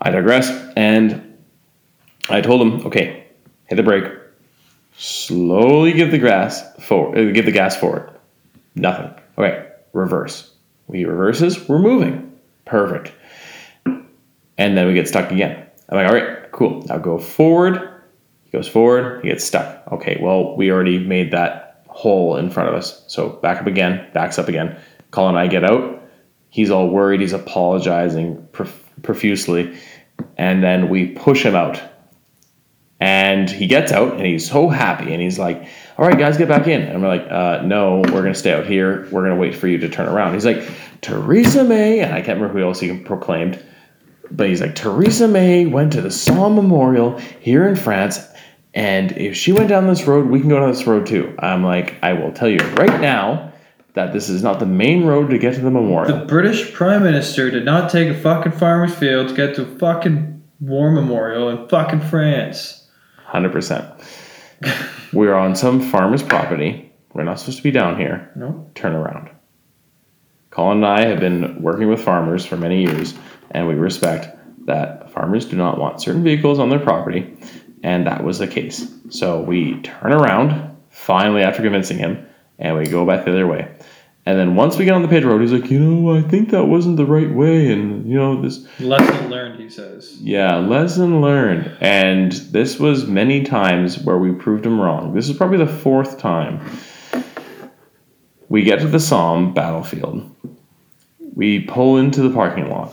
[0.00, 1.38] I digress, and
[2.28, 3.26] I told him, okay,
[3.66, 4.04] hit the brake,
[4.96, 8.10] slowly give the gas forward, uh, give the gas forward.
[8.74, 9.12] Nothing.
[9.38, 10.52] Okay, reverse.
[10.90, 12.38] He reverses, we're moving.
[12.64, 13.12] Perfect.
[13.86, 15.66] And then we get stuck again.
[15.88, 16.82] I'm like, all right, cool.
[16.82, 17.88] Now go forward.
[18.44, 19.82] He goes forward, he gets stuck.
[19.92, 23.04] Okay, well, we already made that hole in front of us.
[23.06, 24.80] So back up again, backs up again.
[25.10, 26.02] Colin and I get out.
[26.48, 27.20] He's all worried.
[27.20, 29.76] He's apologizing prof- profusely.
[30.36, 31.80] And then we push him out.
[33.00, 35.12] And he gets out and he's so happy.
[35.12, 35.66] And he's like,
[35.98, 36.82] all right, guys, get back in.
[36.82, 39.08] And we're like, uh, no, we're going to stay out here.
[39.10, 40.34] We're going to wait for you to turn around.
[40.34, 40.66] He's like,
[41.00, 43.62] Theresa May, and I can't remember who else he proclaimed,
[44.30, 48.20] but he's like, Theresa May went to the Somme Memorial here in France.
[48.74, 51.34] And if she went down this road, we can go down this road too.
[51.38, 53.52] I'm like, I will tell you right now
[53.94, 56.18] that this is not the main road to get to the memorial.
[56.18, 59.78] The British Prime Minister did not take a fucking farmer's field to get to a
[59.78, 62.88] fucking war memorial in fucking France.
[63.24, 63.86] Hundred percent.
[65.12, 66.92] We're on some farmer's property.
[67.12, 68.30] We're not supposed to be down here.
[68.34, 68.70] No.
[68.74, 69.30] Turn around.
[70.50, 73.14] Colin and I have been working with farmers for many years,
[73.50, 77.36] and we respect that farmers do not want certain vehicles on their property,
[77.82, 78.90] and that was the case.
[79.10, 82.26] So we turn around, finally, after convincing him,
[82.58, 83.68] and we go back the other way.
[84.24, 86.50] And then once we get on the paved road, he's like, you know, I think
[86.50, 90.16] that wasn't the right way, and you know, this Lesson learned, he says.
[90.20, 91.76] yeah, lesson learned.
[91.80, 95.12] And this was many times where we proved him wrong.
[95.12, 96.60] This is probably the fourth time.
[98.48, 100.30] We get to the Somme battlefield.
[101.34, 102.92] We pull into the parking lot.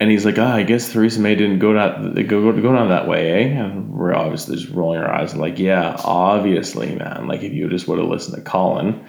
[0.00, 2.88] And he's like, ah, I guess Theresa May didn't go down, go, go, go down
[2.88, 3.46] that way, eh?
[3.48, 7.28] And we're obviously just rolling our eyes, like, yeah, obviously, man.
[7.28, 9.04] Like, if you just would have listened to Colin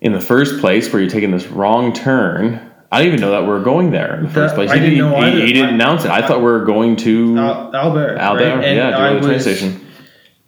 [0.00, 3.42] in the first place, where you're taking this wrong turn, I didn't even know that
[3.42, 4.70] we are going there in the first That- place.
[4.70, 6.10] I He didn't he, he didn't announce it.
[6.10, 8.16] I thought we were going to Al- Albert.
[8.18, 8.74] Albert, right?
[8.74, 9.80] Yeah, to to the train station.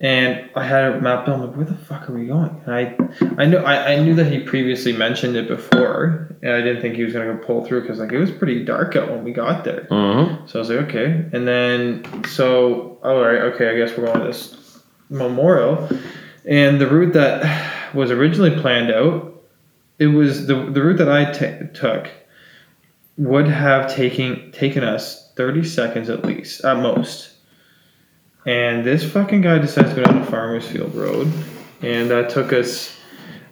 [0.05, 1.37] And I had it mapped out.
[1.37, 2.61] I'm like, where the fuck are we going?
[2.67, 6.61] And I, I knew, I, I knew that he previously mentioned it before, and I
[6.61, 9.11] didn't think he was gonna go pull through because like it was pretty dark out
[9.11, 9.89] when we got there.
[9.91, 10.47] Mm-hmm.
[10.47, 11.25] So I was like, okay.
[11.33, 15.89] And then, so, all right, okay, I guess we're going to this memorial.
[16.45, 19.43] And the route that was originally planned out,
[19.99, 21.33] it was the, the route that I
[21.73, 22.11] took
[23.17, 27.34] would have taken taken us 30 seconds at least, at most.
[28.47, 31.33] And this fucking guy decides to go down the Farmers Field Road.
[31.83, 32.95] And that took us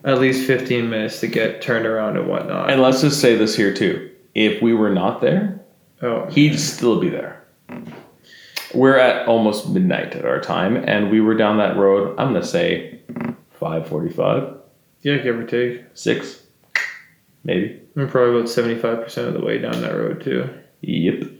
[0.04, 2.70] at least 15 minutes to get turned around and whatnot.
[2.70, 5.60] And let's just say this here too: if we were not there,
[6.02, 7.44] oh, he'd still be there.
[8.74, 12.18] We're at almost midnight at our time, and we were down that road.
[12.18, 13.00] I'm gonna say
[13.50, 14.54] five forty-five,
[15.02, 15.84] yeah, give or take.
[15.94, 16.42] six.
[17.44, 17.80] maybe.
[17.96, 20.48] I'm probably about seventy five percent of the way down that road too.
[20.80, 21.30] Yep.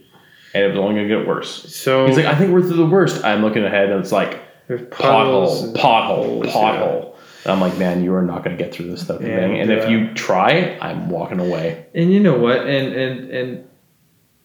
[0.54, 1.74] And it was only gonna get worse.
[1.74, 3.24] So He's like, I think we're through the worst.
[3.24, 7.14] I'm looking ahead, and it's like pothole, pothole, pothole.
[7.44, 9.20] I'm like, man, you are not gonna get through this stuff.
[9.20, 11.86] And, And, and if uh, you try, I'm walking away.
[11.94, 12.66] And you know what?
[12.66, 13.68] And and and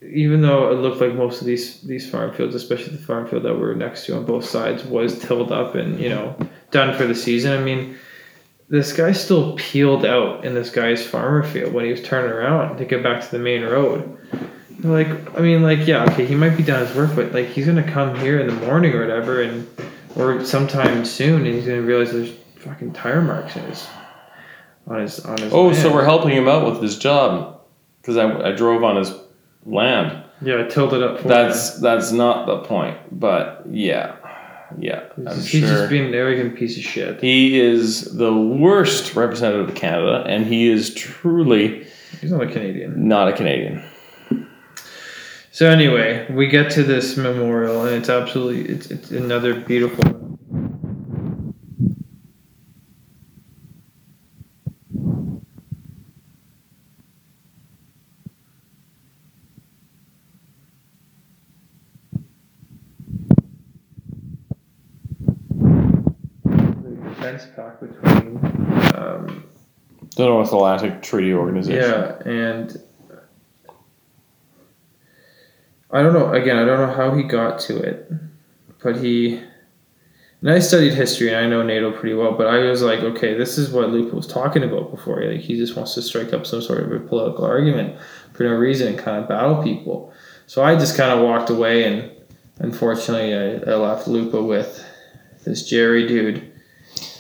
[0.01, 3.43] even though it looked like most of these these farm fields, especially the farm field
[3.43, 6.35] that we were next to on both sides, was tilled up and you know
[6.71, 7.59] done for the season.
[7.59, 7.97] I mean,
[8.69, 12.77] this guy still peeled out in this guy's farmer field when he was turning around
[12.77, 14.17] to get back to the main road.
[14.83, 17.65] Like, I mean, like, yeah, okay, he might be done his work, but like, he's
[17.65, 19.67] gonna come here in the morning or whatever, and
[20.15, 23.87] or sometime soon, and he's gonna realize there's fucking tire marks in his
[24.87, 25.51] on his on his.
[25.53, 27.61] Oh, so we're helping him out with his job
[28.01, 29.13] because I, I drove on his
[29.65, 30.23] land.
[30.41, 31.19] yeah, I tilled it up.
[31.21, 34.15] For That's that's not the point, but yeah,
[34.77, 35.27] yeah, him.
[35.27, 35.69] I'm He's, he's sure.
[35.77, 37.19] just being an arrogant piece of shit.
[37.19, 41.87] he is the worst representative of Canada, and he is truly
[42.21, 43.07] He's not a Canadian.
[43.07, 43.83] not a Canadian.
[45.57, 50.03] So anyway, we get to this memorial, and it's absolutely it's, it's another beautiful.
[67.55, 68.37] Pact between
[68.95, 69.43] um,
[70.15, 71.81] The North Atlantic Treaty Organization.
[71.81, 72.77] yeah, and
[75.91, 76.33] I don't know.
[76.33, 78.11] Again, I don't know how he got to it,
[78.83, 79.41] but he.
[80.41, 82.33] And I studied history, and I know NATO pretty well.
[82.33, 85.23] But I was like, okay, this is what Luke was talking about before.
[85.23, 87.97] Like he just wants to strike up some sort of a political argument
[88.33, 90.13] for no reason and kind of battle people.
[90.45, 92.11] So I just kind of walked away, and
[92.59, 94.83] unfortunately, I, I left Lupa with
[95.43, 96.51] this Jerry dude.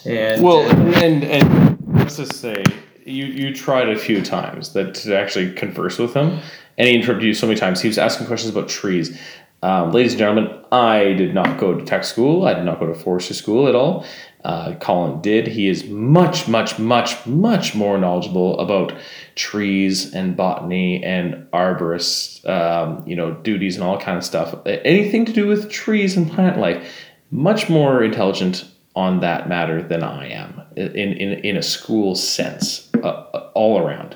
[0.05, 2.63] And Well, uh, and and let's just say
[3.03, 6.39] you you tried a few times that to actually converse with him,
[6.77, 7.81] and he interrupted you so many times.
[7.81, 9.19] He was asking questions about trees.
[9.63, 12.45] Um, ladies and gentlemen, I did not go to tech school.
[12.45, 14.05] I did not go to forestry school at all.
[14.43, 15.47] Uh, Colin did.
[15.47, 18.93] He is much, much, much, much more knowledgeable about
[19.35, 24.55] trees and botany and arborist, um, you know, duties and all kind of stuff.
[24.65, 26.87] Anything to do with trees and plant life.
[27.31, 32.89] Much more intelligent on that matter than I am in in, in a school sense,
[33.03, 34.15] uh, all around.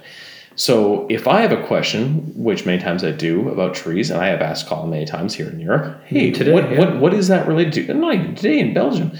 [0.55, 4.27] So if I have a question, which many times I do about trees, and I
[4.27, 6.79] have asked Colin many times here in Europe, hey, Today, what, yeah.
[6.79, 7.93] what what is that related to?
[7.93, 9.11] Not even today in Belgium.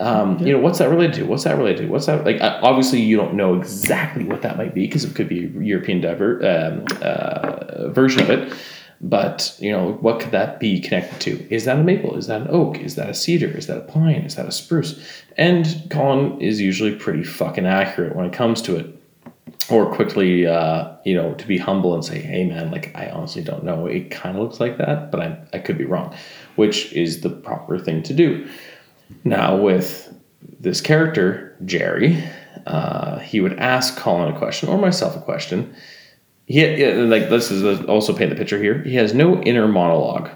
[0.00, 1.24] Um, You know, what's that related to?
[1.24, 1.88] What's that related to?
[1.88, 2.38] What's that like?
[2.40, 6.00] Obviously, you don't know exactly what that might be because it could be a European
[6.00, 8.52] diver, um, uh, version of it.
[9.00, 11.54] But you know, what could that be connected to?
[11.54, 12.16] Is that a maple?
[12.16, 12.78] Is that an oak?
[12.78, 13.48] Is that a cedar?
[13.48, 14.22] Is that a pine?
[14.22, 15.00] Is that a spruce?
[15.36, 18.97] And Colin is usually pretty fucking accurate when it comes to it
[19.70, 23.42] or quickly, uh, you know, to be humble and say, "Hey, man, like I honestly
[23.42, 23.86] don't know.
[23.86, 26.14] It kind of looks like that, but I I could be wrong,"
[26.56, 28.48] which is the proper thing to do.
[29.24, 30.14] Now with
[30.60, 32.22] this character Jerry,
[32.66, 35.74] uh, he would ask Colin a question or myself a question.
[36.46, 38.82] He like this is also paint the picture here.
[38.82, 40.30] He has no inner monologue.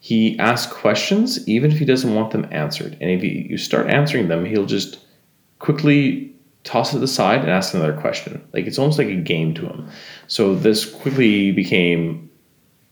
[0.00, 3.88] He asks questions even if he doesn't want them answered, and if you, you start
[3.88, 4.98] answering them, he'll just
[5.60, 6.33] quickly
[6.64, 8.46] toss it aside and ask another question.
[8.52, 9.88] Like it's almost like a game to him.
[10.26, 12.30] So this quickly became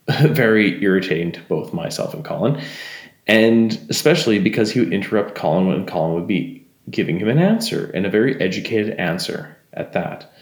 [0.21, 2.63] very irritating to both myself and Colin,
[3.27, 7.91] and especially because he would interrupt Colin when Colin would be giving him an answer
[7.95, 10.33] and a very educated answer at that.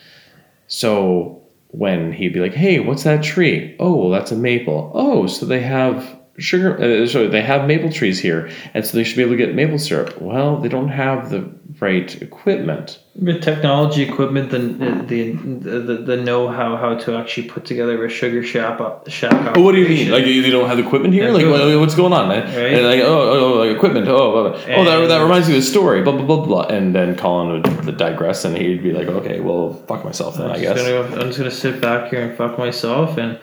[0.66, 3.76] So when he'd be like, "Hey, what's that tree?
[3.78, 4.90] Oh, well, that's a maple.
[4.94, 6.80] Oh, so they have sugar.
[6.80, 9.54] Uh, sorry, they have maple trees here, and so they should be able to get
[9.54, 10.20] maple syrup.
[10.20, 11.50] Well, they don't have the
[11.80, 12.98] right equipment.
[13.14, 18.04] With technology equipment, the the the, the, the know how how to actually put together
[18.04, 20.10] a sugar shack up shack Oh, what do you mean?
[20.10, 21.30] Like you don't have the equipment here?
[21.30, 21.44] Like
[21.78, 22.46] what's going on, man?
[22.46, 22.74] Right.
[22.74, 24.08] And like oh, oh, oh like equipment.
[24.08, 24.74] Oh, blah, blah.
[24.76, 26.02] oh, that, that reminds me of a story.
[26.02, 26.62] Blah blah blah blah.
[26.64, 30.60] And then Colin would digress, and he'd be like, okay, well, fuck myself then, I
[30.60, 30.76] guess.
[30.76, 33.38] gonna I'm just gonna sit back here and fuck myself and.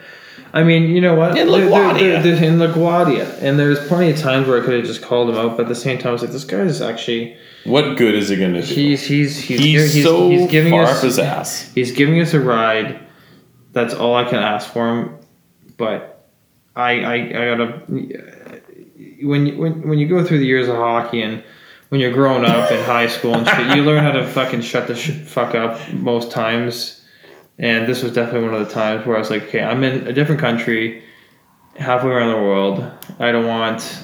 [0.53, 1.38] I mean, you know what?
[1.38, 2.24] In LaGuardia.
[2.24, 5.36] there- in LaGuardia, and there's plenty of times where I could have just called him
[5.36, 8.15] out, but at the same time, I was like, this guy is actually What good
[8.15, 8.74] is it going to do?
[8.74, 11.72] he's he's he's He's, he's, so he's giving far us up his ass.
[11.76, 12.99] he's giving us a ride.
[13.74, 15.17] That's all I can ask for him.
[15.78, 16.28] But
[16.76, 17.82] I I, I gotta
[19.24, 21.43] when you, when when you go through the years of hockey and
[21.89, 24.88] when you're growing up in high school and shit, you learn how to fucking shut
[24.88, 26.97] the sh- fuck up most times.
[27.60, 30.08] And this was definitely one of the times where I was like, okay, I'm in
[30.08, 31.03] a different country,
[31.76, 32.91] halfway around the world.
[33.20, 33.99] I don't want.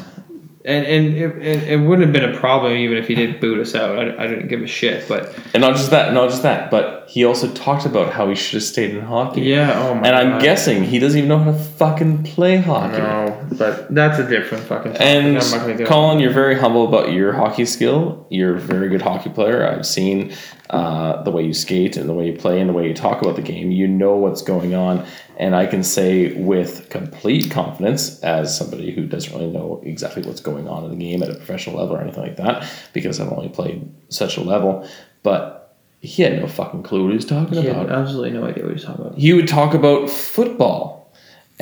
[0.65, 3.59] And, and it, it, it wouldn't have been a problem even if he did boot
[3.59, 3.99] us out.
[3.99, 5.07] I, I didn't give a shit.
[5.09, 8.35] But And not just that, not just that, but he also talked about how he
[8.35, 9.41] should have stayed in hockey.
[9.41, 9.73] Yeah.
[9.75, 10.01] Oh my.
[10.01, 10.07] God.
[10.07, 10.41] And I'm God.
[10.41, 12.97] guessing he doesn't even know how to fucking play hockey.
[12.97, 14.95] No, but that's a different fucking.
[14.95, 18.25] And I'm not gonna get Colin, you're very humble about your hockey skill.
[18.29, 19.67] You're a very good hockey player.
[19.67, 20.33] I've seen
[20.73, 23.21] uh, the way you skate and the way you play and the way you talk
[23.21, 23.71] about the game.
[23.71, 25.05] You know what's going on.
[25.37, 30.41] And I can say with complete confidence, as somebody who doesn't really know exactly what's
[30.41, 33.31] going on in the game at a professional level or anything like that, because I've
[33.31, 34.87] only played such a level,
[35.21, 38.45] but he had no fucking clue what he was talking He about had absolutely no
[38.45, 39.17] idea what he's talking about.
[39.17, 41.02] he would talk about football.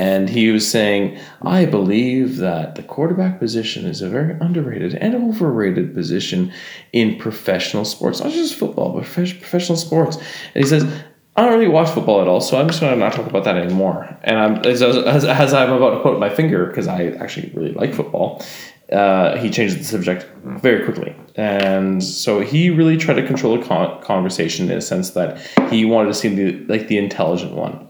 [0.02, 5.14] And he was saying, I believe that the quarterback position is a very underrated and
[5.14, 6.52] overrated position
[6.91, 10.18] in professional sports, not just football, but professional sports.
[10.56, 10.91] And he says,
[11.36, 13.46] I don't really watch football at all, so I'm just going to not talk about
[13.46, 14.18] that anymore.
[14.24, 17.72] And I'm as, as, as I'm about to put my finger, because I actually really
[17.72, 18.44] like football,
[18.92, 21.16] uh, he changed the subject very quickly.
[21.36, 25.86] And so he really tried to control the con- conversation in a sense that he
[25.86, 27.88] wanted to seem the, like the intelligent one.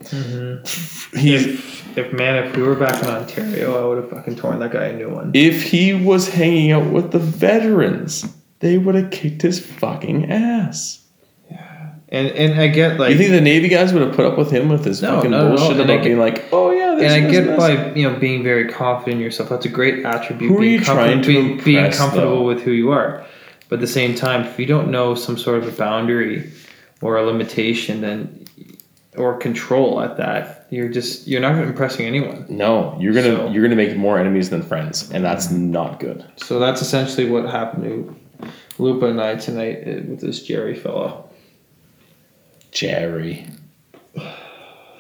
[1.15, 4.59] He's, If, if man, if we were back in Ontario, I would have fucking torn
[4.59, 5.31] that guy a new one.
[5.33, 8.23] if he was hanging out with the veterans,
[8.59, 11.00] they would have kicked his fucking ass.
[12.13, 14.51] And and I get like you think the Navy guys would have put up with
[14.51, 17.31] him with his No, fucking bullshit about get- being like, oh yeah, this and I
[17.31, 19.47] get by you know being very confident in yourself.
[19.49, 20.49] That's a great attribute.
[20.51, 22.43] Who are being you trying to being, being comfortable though?
[22.47, 23.25] with who you are.
[23.69, 26.51] But at the same time, if you don't know some sort of a boundary
[27.01, 28.45] or a limitation, then
[29.15, 32.45] or control at that, you're just you're not impressing anyone.
[32.49, 36.25] No, you're gonna So- you're gonna make more enemies than friends, and that's not good.
[36.35, 38.15] So that's essentially what happened to
[38.79, 41.29] Lupa and I tonight uh, with this Jerry fellow.
[42.71, 43.47] Jerry,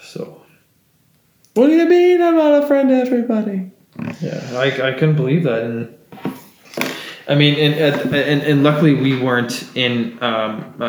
[0.01, 0.41] So
[1.53, 3.71] what do you mean I'm not a friend to everybody?
[4.21, 5.97] yeah, I, I couldn't believe that, and
[7.27, 10.85] I mean, and and, and, and luckily we weren't in um, a,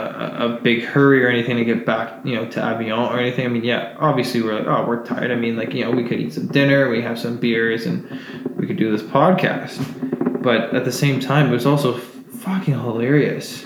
[0.57, 3.45] a big hurry or anything to get back, you know, to Avion or anything.
[3.45, 5.31] I mean, yeah, obviously we're like, oh, we're tired.
[5.31, 8.21] I mean, like you know, we could eat some dinner, we have some beers, and
[8.57, 10.43] we could do this podcast.
[10.43, 13.65] But at the same time, it was also fucking hilarious.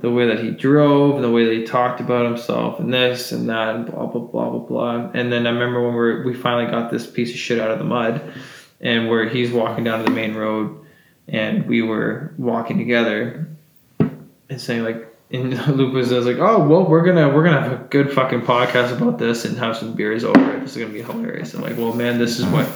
[0.00, 3.48] The way that he drove, the way that he talked about himself, and this and
[3.48, 5.10] that, and blah blah blah blah blah.
[5.14, 7.70] And then I remember when we are we finally got this piece of shit out
[7.70, 8.20] of the mud,
[8.80, 10.78] and where he's walking down to the main road,
[11.28, 13.48] and we were walking together,
[13.98, 15.52] and saying like, and
[15.92, 19.18] was, was like, oh well, we're gonna we're gonna have a good fucking podcast about
[19.18, 20.60] this and have some beers over it.
[20.60, 21.54] This is gonna be hilarious.
[21.54, 22.66] I'm like, well, man, this is what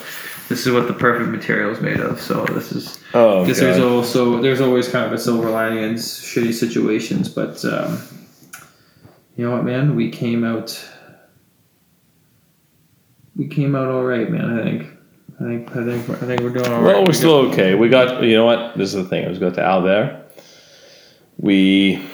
[0.50, 2.20] this is what the perfect material is made of.
[2.20, 5.94] So this is Oh because there's also there's always kind of a silver lining in
[5.94, 8.02] shitty situations, but um,
[9.36, 10.76] you know what, man, we came out.
[13.36, 14.58] We came out all right, man.
[14.58, 14.86] I think.
[15.38, 15.70] I think.
[15.70, 16.10] I think.
[16.10, 16.94] I think we're doing all right.
[16.94, 17.76] Well, We we're still okay.
[17.76, 18.76] We got you know what?
[18.76, 19.24] This is the thing.
[19.24, 20.26] I was got to Albert.
[21.38, 22.04] We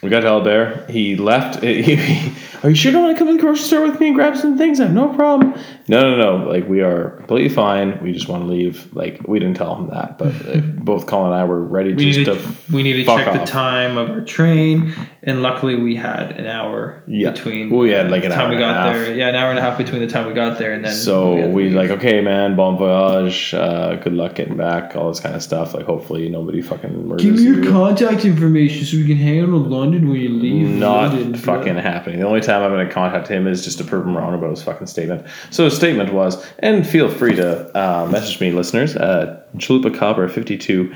[0.00, 0.90] we got to Albert.
[0.90, 1.60] He left.
[1.62, 2.32] He, he-
[2.62, 4.14] are you sure you don't want to come to the grocery store with me and
[4.14, 4.80] grab some things?
[4.80, 5.54] I have no problem.
[5.88, 6.48] No, no, no.
[6.48, 8.00] Like we are completely fine.
[8.02, 8.94] We just want to leave.
[8.94, 12.12] Like we didn't tell him that, but uh, both Colin and I were ready We
[12.12, 12.34] just need to.
[12.36, 14.94] to, we need to fuck check the time of our train,
[15.24, 17.30] and luckily we had an hour Yeah.
[17.30, 17.70] between.
[17.70, 19.06] We had, like, the an time hour we and a got half.
[19.06, 19.14] there.
[19.14, 20.92] Yeah, an hour and a half between the time we got there and then.
[20.92, 23.54] So had to we like, okay, man, bon voyage.
[23.54, 24.96] Uh, good luck getting back.
[24.96, 25.74] All this kind of stuff.
[25.74, 27.70] Like, hopefully nobody fucking murders Give me your you.
[27.70, 30.68] contact information so we can hang out in London when you leave.
[30.68, 31.34] not London.
[31.36, 32.18] fucking happening.
[32.18, 34.50] The only time I'm going to contact him is just to prove him wrong about
[34.50, 35.24] his fucking statement.
[35.50, 40.28] So his statement was, and feel free to uh, message me, listeners, uh, Chalupa Cobra
[40.28, 40.92] 52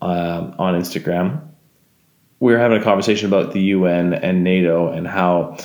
[0.00, 1.40] um, on Instagram.
[2.42, 5.58] We were having a conversation about the UN and NATO and how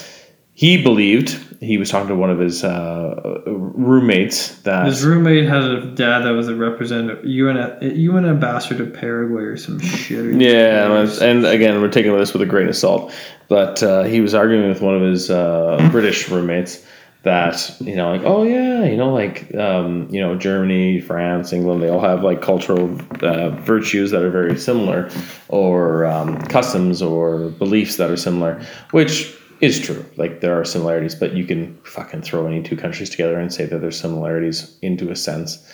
[0.53, 5.63] he believed he was talking to one of his uh, roommates that His roommate had
[5.63, 10.23] a dad that was a representative, UN, UN ambassador to Paraguay or some shit.
[10.23, 13.11] or- Yeah, and and again, we're taking this with a grain of salt.
[13.47, 16.85] But uh, he was arguing with one of his uh, British roommates
[17.27, 21.83] that you know, like, oh yeah, you know, like um, you know, Germany, France, England,
[21.83, 25.09] they all have like cultural uh, virtues that are very similar,
[25.49, 30.05] or um, customs or beliefs that are similar, which is true.
[30.15, 33.65] Like there are similarities, but you can fucking throw any two countries together and say
[33.65, 35.69] that there's similarities into a sense.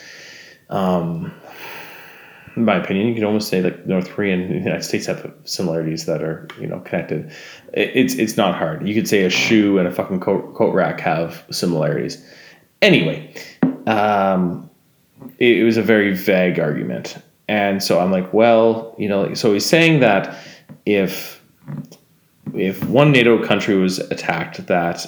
[0.70, 1.34] Um,
[2.56, 5.34] in my opinion, you can almost say that North Korea and the United States have
[5.44, 7.32] similarities that are you know connected.
[7.74, 8.88] It's it's not hard.
[8.88, 12.24] You could say a shoe and a fucking coat, coat rack have similarities.
[12.82, 13.34] Anyway,
[13.88, 14.70] um,
[15.40, 19.54] it, it was a very vague argument, and so I'm like, well, you know, so
[19.54, 20.38] he's saying that
[20.86, 21.42] if
[22.54, 25.06] if one NATO country was attacked, that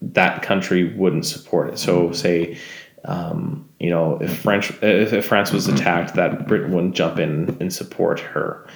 [0.00, 1.78] that country wouldn't support it.
[1.78, 2.58] So say
[3.04, 7.56] um, you know, if French if, if France was attacked, that Britain wouldn't jump in
[7.60, 8.66] and support her.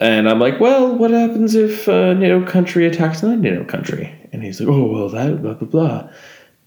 [0.00, 4.12] And I'm like, well, what happens if a NATO country attacks another NATO country?
[4.32, 6.10] And he's like, oh, well, that, blah, blah, blah.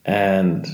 [0.06, 0.66] And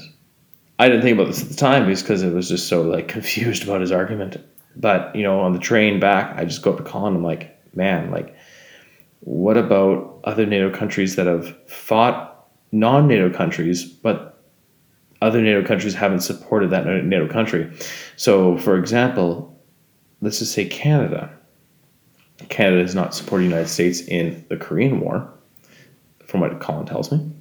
[0.78, 3.64] I didn't think about this at the time because it was just so like confused
[3.64, 4.38] about his argument.
[4.76, 7.16] But, you know, on the train back, I just go up to Colin.
[7.16, 8.36] I'm like, man, like,
[9.22, 14.41] what about other NATO countries that have fought non NATO countries, but
[15.22, 17.72] other NATO countries haven't supported that NATO country?
[18.16, 19.58] So, for example,
[20.22, 21.32] let's just say Canada.
[22.50, 25.32] Canada has not supported the United States in the Korean War,
[26.26, 27.32] from what Colin tells me.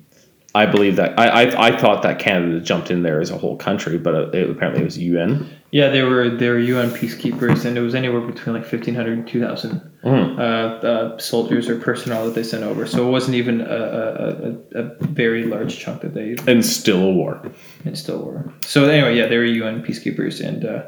[0.55, 3.57] I believe that I, I, I thought that Canada jumped in there as a whole
[3.57, 5.49] country, but uh, it, apparently it was UN.
[5.73, 9.27] Yeah, they were they were UN peacekeepers, and it was anywhere between like 1,500 and
[9.29, 10.39] 2,000 Mhm.
[10.39, 10.41] uh,
[10.87, 12.87] uh, soldiers or personnel that they sent over.
[12.87, 17.03] So it wasn't even a, a, a, a very large chunk that they And still
[17.03, 17.41] a war.
[17.85, 18.51] and still were.
[18.63, 20.83] So anyway, yeah, they were UN peacekeepers, and uh,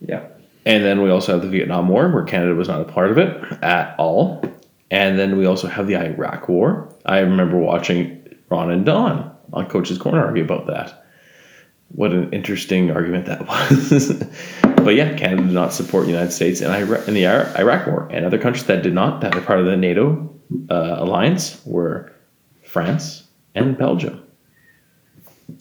[0.00, 0.22] yeah,
[0.66, 3.18] And then we also have the Vietnam War, where Canada was not a part of
[3.18, 4.44] it at all.
[4.90, 6.88] And then we also have the Iraq War.
[7.06, 11.05] I remember watching Ron and Don on Coach's Corner argue about that.
[11.88, 14.12] What an interesting argument that was.
[14.84, 18.08] but yeah, Canada did not support the United States in, Iraq, in the Iraq War.
[18.10, 20.28] And other countries that did not, that are part of the NATO
[20.70, 22.12] uh, alliance, were
[22.64, 23.24] France
[23.54, 24.22] and Belgium.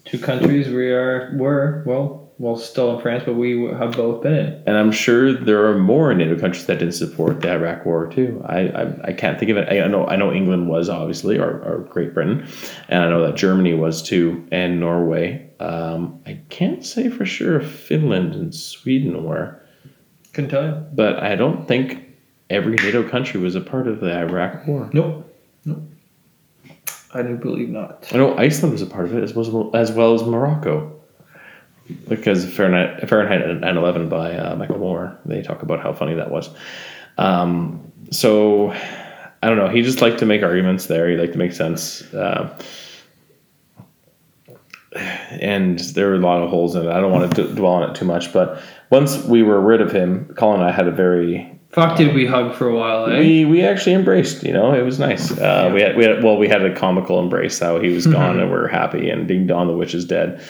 [0.05, 4.33] two countries we are were well well still in France, but we have both been
[4.33, 4.63] in.
[4.67, 8.43] And I'm sure there are more NATO countries that didn't support the Iraq War too.
[8.45, 9.69] I I, I can't think of it.
[9.71, 12.45] I know I know England was obviously, or, or Great Britain,
[12.89, 15.44] and I know that Germany was too, and Norway.
[15.59, 19.61] Um, I can't say for sure if Finland and Sweden were,
[20.33, 20.85] Couldn't tell you.
[20.93, 22.03] but I don't think
[22.49, 24.89] every NATO country was a part of the Iraq War.
[24.93, 25.33] Nope.
[25.65, 25.81] Nope.
[27.13, 28.07] I do believe not.
[28.11, 30.91] I know Iceland was a part of it as well as, well as Morocco.
[32.09, 36.49] Because Fahrenheit, Fahrenheit 9/11 by uh, Michael Moore, they talk about how funny that was.
[37.19, 39.69] Um, so I don't know.
[39.69, 41.07] He just liked to make arguments there.
[41.07, 42.01] He liked to make sense.
[42.13, 42.57] Uh,
[44.95, 46.89] and there were a lot of holes in it.
[46.91, 49.81] I don't want to d- dwell on it too much, but once we were rid
[49.81, 53.07] of him, Colin and I had a very Fuck, did we hug for a while,
[53.07, 53.19] eh?
[53.19, 54.43] we we actually embraced.
[54.43, 55.37] You know, it was nice.
[55.37, 58.39] Uh, We had we had well, we had a comical embrace how he was gone
[58.39, 60.41] and we're happy, and Ding Dong the witch is dead.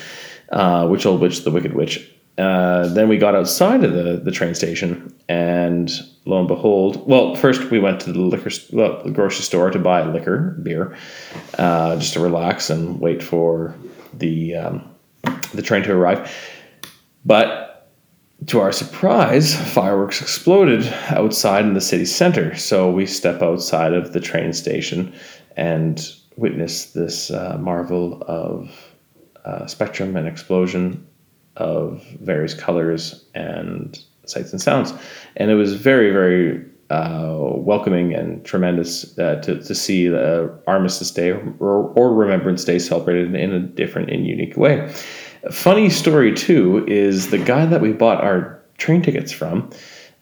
[0.51, 2.07] Uh, witch old witch, the wicked witch.
[2.37, 5.89] Uh, then we got outside of the the train station, and
[6.25, 9.79] lo and behold, well, first we went to the liquor well, the grocery store to
[9.79, 10.95] buy liquor, beer,
[11.57, 13.73] uh, just to relax and wait for
[14.19, 14.95] the um,
[15.53, 16.31] the train to arrive.
[17.25, 17.89] But
[18.47, 22.55] to our surprise, fireworks exploded outside in the city center.
[22.55, 25.13] So we step outside of the train station
[25.55, 28.93] and witness this uh, marvel of
[29.45, 31.07] uh, spectrum and explosion
[31.55, 34.93] of various colors and sights and sounds.
[35.37, 41.11] And it was very, very uh, welcoming and tremendous uh, to, to see the Armistice
[41.11, 44.93] Day or, or Remembrance Day celebrated in a different and unique way.
[45.51, 49.69] Funny story too is the guy that we bought our train tickets from.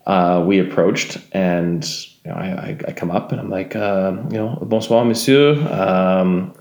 [0.05, 1.85] Uh, we approached and
[2.25, 5.55] you know, I, I, come up and I'm like, uh, you know, bonsoir, monsieur.
[5.69, 6.53] Um,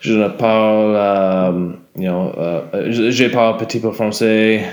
[0.00, 4.66] je ne parle, um, you know, uh, je, je parle petit peu français.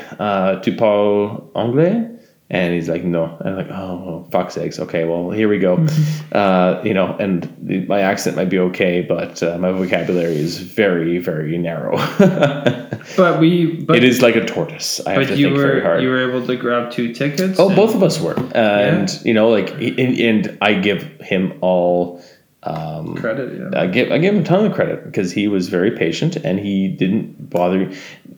[0.64, 2.13] Tu parles anglais?
[2.54, 3.36] And he's like, no.
[3.40, 4.80] And I'm like, oh, well, fuck's sakes.
[4.80, 5.86] Okay, well, here we go.
[6.32, 10.60] uh, you know, and the, my accent might be okay, but uh, my vocabulary is
[10.60, 11.98] very, very narrow.
[13.18, 15.02] But we, but, it is like a tortoise.
[15.06, 17.60] I have but to you think very were you were able to grab two tickets.
[17.60, 21.58] oh, and- both of us were, and you know, like, and, and I give him
[21.62, 22.24] all.
[22.66, 23.60] Um, credit.
[23.60, 23.82] Yeah.
[23.82, 26.60] I give I give him a ton of credit because he was very patient and
[26.60, 27.92] he didn't bother.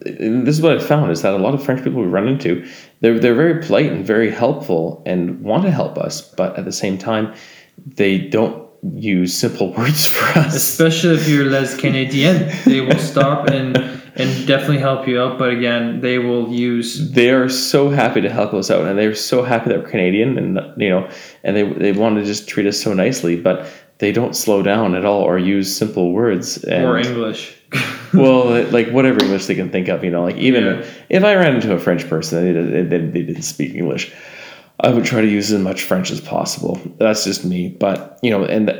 [0.04, 2.26] and This is what I found is that a lot of French people we run
[2.26, 2.66] into,
[3.00, 6.72] they're they're very polite and very helpful and want to help us, but at the
[6.72, 7.34] same time,
[7.86, 10.54] they don't use simple words for us.
[10.56, 13.76] Especially if you're les Canadian, they will stop and
[14.18, 15.38] and definitely help you out.
[15.38, 19.14] But again, they will use They are so happy to help us out, and they're
[19.14, 21.08] so happy that we're Canadian, and you know,
[21.44, 23.66] and they they want to just treat us so nicely, but
[23.98, 26.62] they don't slow down at all or use simple words.
[26.64, 27.56] And, more English.
[28.14, 30.84] well, like whatever English they can think of, you know, like even Yeah.
[31.08, 34.12] if I ran into a French person and they, they, didn't speak English,
[34.80, 36.80] I would try to use as much French as possible.
[36.98, 38.70] That's just me, but you know, and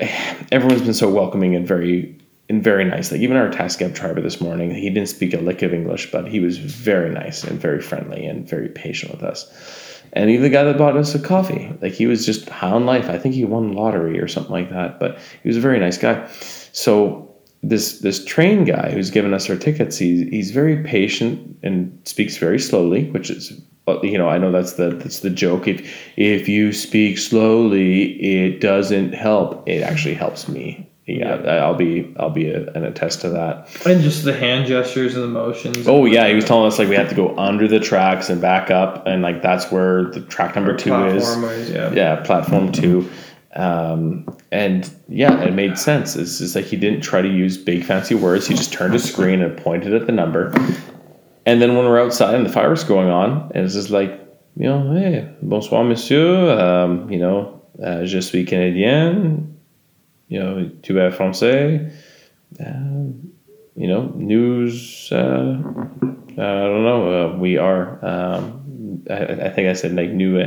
[0.53, 2.17] everyone's been so welcoming and very
[2.49, 3.11] and very nice.
[3.11, 6.13] Like even our taxi cab driver this morning, he didn't speak a lick of English,
[6.13, 9.51] but he was very nice and very friendly and very patient with us.
[10.13, 12.87] And even the guy that bought us a coffee, like he was just high on
[12.87, 13.09] life.
[13.09, 15.99] I think he won lottery or something like that, but he was a very nice
[15.99, 16.29] guy.
[16.73, 21.99] So this this train guy who's given us our tickets, he's he's very patient and
[22.05, 23.61] speaks very slowly, which is
[24.03, 25.69] you know, I know that's the that's the joke.
[25.69, 29.69] If if you speak slowly, it doesn't help.
[29.69, 30.91] It actually helps me.
[31.07, 33.69] Yeah, I'll be I'll be a, an attest to that.
[33.87, 35.87] And just the hand gestures and the motions.
[35.87, 38.41] Oh yeah, he was telling us like we have to go under the tracks and
[38.41, 41.29] back up, and like that's where the track number two is.
[41.29, 41.93] Is, yeah.
[41.93, 43.09] Yeah, platform two.
[43.55, 46.17] Um, and yeah, it made sense.
[46.17, 48.49] It's just like he didn't try to use big fancy words.
[48.49, 50.53] He just turned his screen and pointed at the number.
[51.47, 54.11] And then when we're outside and the fireworks going on, and it's just like,
[54.57, 56.51] you know, hey, bonsoir, monsieur.
[56.59, 59.56] Um, you know, uh, je suis canadien.
[60.29, 61.93] You know, tu es français.
[62.59, 63.33] Um,
[63.77, 65.11] you know, news.
[65.13, 65.63] Uh,
[66.39, 67.33] I don't know.
[67.35, 68.05] Uh, we are.
[68.05, 70.43] Um, I, I think I said like new,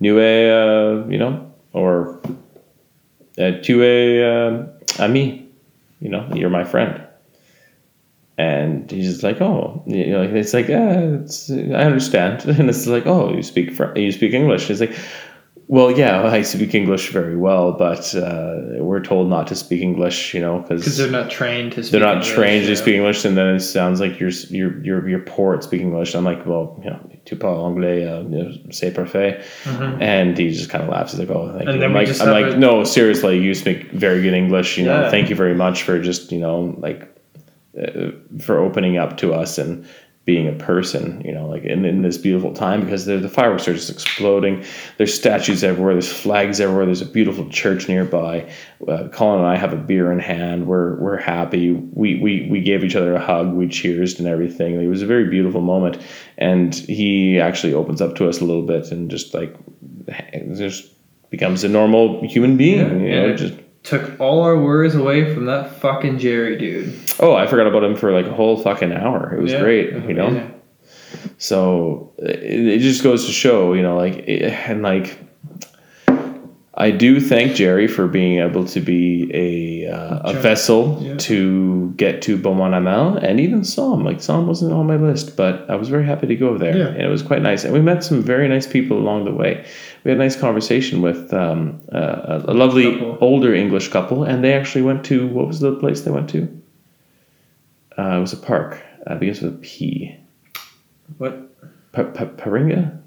[0.00, 2.20] new, uh, you know, or
[3.38, 5.48] uh, tu es uh, ami.
[6.00, 7.02] You know, you're my friend.
[8.38, 12.44] And he's just like, oh, you know, it's like, uh, it's, I understand.
[12.58, 14.68] And it's like, oh, you speak you speak English.
[14.68, 14.94] He's like,
[15.68, 20.32] well, yeah, I speak English very well, but uh, we're told not to speak English,
[20.32, 23.24] you know, Because they're not trained to speak they're not English, trained to speak English,
[23.24, 26.14] and then it sounds like you're you're you're, you're poor at speaking English.
[26.14, 29.42] I'm like, well, you know, tu parles anglais, uh, you know, c'est parfait.
[30.00, 31.12] And he just kind of laughs.
[31.12, 31.68] He's like, oh, thank Mm-hmm.
[31.68, 31.80] And you.
[31.80, 34.78] then I'm like, I'm like, a- no, seriously, you speak very good English.
[34.78, 35.10] You know, Yeah.
[35.10, 37.08] thank you very much for just you know like
[37.76, 39.84] uh, for opening up to us and
[40.26, 43.68] being a person, you know, like in, in this beautiful time because the, the fireworks
[43.68, 44.64] are just exploding.
[44.98, 45.94] There's statues everywhere.
[45.94, 46.84] There's flags everywhere.
[46.84, 48.52] There's a beautiful church nearby.
[48.86, 50.66] Uh, Colin and I have a beer in hand.
[50.66, 51.72] We're we're happy.
[51.72, 53.54] We we we gave each other a hug.
[53.54, 54.74] We cheersed and everything.
[54.74, 56.02] It was a very beautiful moment.
[56.38, 59.56] And he actually opens up to us a little bit and just like
[60.54, 60.90] just
[61.30, 62.78] becomes a normal human being.
[62.78, 63.36] Yeah, you know, yeah.
[63.36, 63.54] just
[63.86, 66.92] Took all our worries away from that fucking Jerry dude.
[67.20, 69.34] oh, I forgot about him for like a whole fucking hour.
[69.34, 69.92] It was Yeah, great.
[69.92, 70.26] you know.
[70.26, 70.52] amazing.
[71.38, 75.18] So it, it just goes to show, you know, like, it, and like,
[76.78, 81.16] I do thank Jerry for being able to be a uh, a vessel Yeah.
[81.16, 84.04] to get to Beaumont Hamel and even Somme.
[84.04, 86.88] Like Somme wasn't on my list, but I was very happy to go there, Yeah.
[86.88, 87.64] and it was quite nice.
[87.64, 89.64] And we met some very nice people along the way.
[90.04, 93.18] We had a nice conversation with um, uh, a, lovely Couple.
[93.22, 96.42] older English couple, and they actually went to what was the place they went to?
[97.98, 98.82] Uh, it was a park.
[99.08, 100.14] Uh, it begins with a P.
[101.16, 101.34] What?
[101.92, 102.98] Pa- pa- Paringa?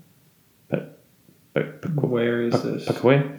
[0.71, 0.77] Pa-
[1.53, 2.87] pa- pa- Where is this?
[2.87, 3.35] Pakaway?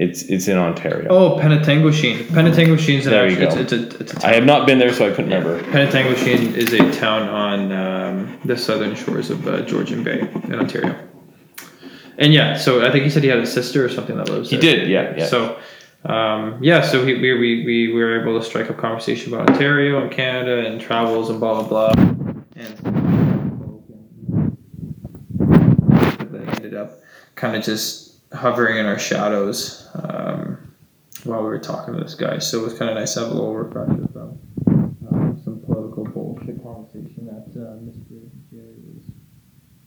[0.00, 1.08] It's it's in Ontario.
[1.10, 2.26] Oh, Penetanguishene.
[2.28, 3.56] Penetanguishene is an There you actual.
[3.56, 3.60] go.
[3.62, 4.34] It's, it's, a, it's a I town.
[4.34, 5.60] have not been there, so I couldn't remember.
[5.72, 10.94] Penetanguishene is a town on um, the southern shores of uh, Georgian Bay in Ontario.
[12.16, 14.50] And yeah, so I think he said he had a sister or something that lives
[14.50, 14.76] He there.
[14.76, 15.26] did, yeah, yeah.
[15.26, 15.58] So,
[16.04, 20.00] um, yeah, so we, we, we, we were able to strike up conversation about Ontario
[20.00, 22.04] and Canada and travels and blah, blah, blah.
[22.54, 22.78] And
[26.30, 27.00] they ended up
[27.34, 30.74] kind of just hovering in our shadows um,
[31.24, 32.38] while we were talking to this guy.
[32.38, 34.38] So it was kind of nice to have a little refresher from
[35.10, 38.28] um, some political bullshit conversation that uh, Mr.
[38.50, 39.04] Jerry was.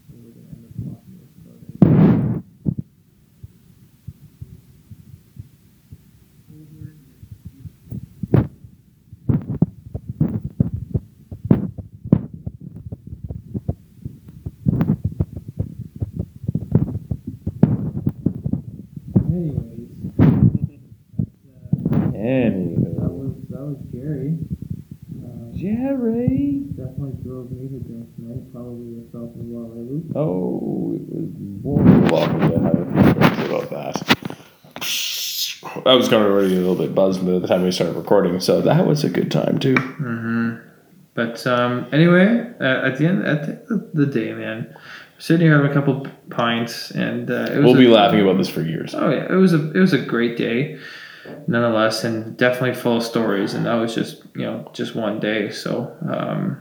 [0.10, 2.44] we were gonna end up talking to us about it.
[19.28, 19.88] Anyways,
[20.18, 23.10] that Anywho.
[23.10, 24.38] was that was Jerry.
[25.92, 26.64] Uh, Jerry.
[26.78, 28.52] definitely drove me to drink tonight.
[28.54, 30.04] Probably yourself as well, right, Luke?
[30.16, 31.30] Oh, it was
[31.64, 33.96] more than welcome to have a few words about that.
[35.86, 38.40] I was kind of already a little bit buzzed by the time we started recording,
[38.40, 39.76] so that was a good time too.
[39.76, 40.56] Mm-hmm.
[41.14, 44.74] But um, anyway, uh, at the end at the of the day, man,
[45.20, 48.38] sitting here having a couple pints, and uh, it was We'll a- be laughing about
[48.38, 48.96] this for years.
[48.96, 50.80] Oh yeah, it was a it was a great day,
[51.48, 53.54] nonetheless, and definitely full of stories.
[53.54, 55.50] And that was just you know just one day.
[55.52, 56.58] So um,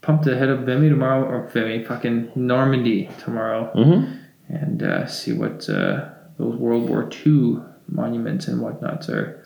[0.00, 4.54] pumped to head up Vimy tomorrow, or Vimy, fucking Normandy tomorrow, Mm-hmm.
[4.54, 6.08] and uh, see what uh,
[6.38, 7.58] those World War II
[7.90, 9.44] monuments and whatnots are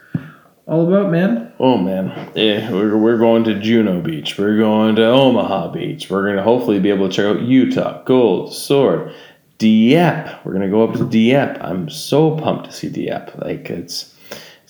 [0.66, 1.52] all about, man.
[1.58, 4.38] Oh man, yeah, we're, we're going to Juno Beach.
[4.38, 6.08] We're going to Omaha Beach.
[6.10, 9.12] We're gonna hopefully be able to check out Utah, Gold, Sword,
[9.58, 10.30] Dieppe.
[10.44, 11.60] We're gonna go up to Dieppe.
[11.60, 13.32] I'm so pumped to see Dieppe.
[13.38, 14.14] Like it's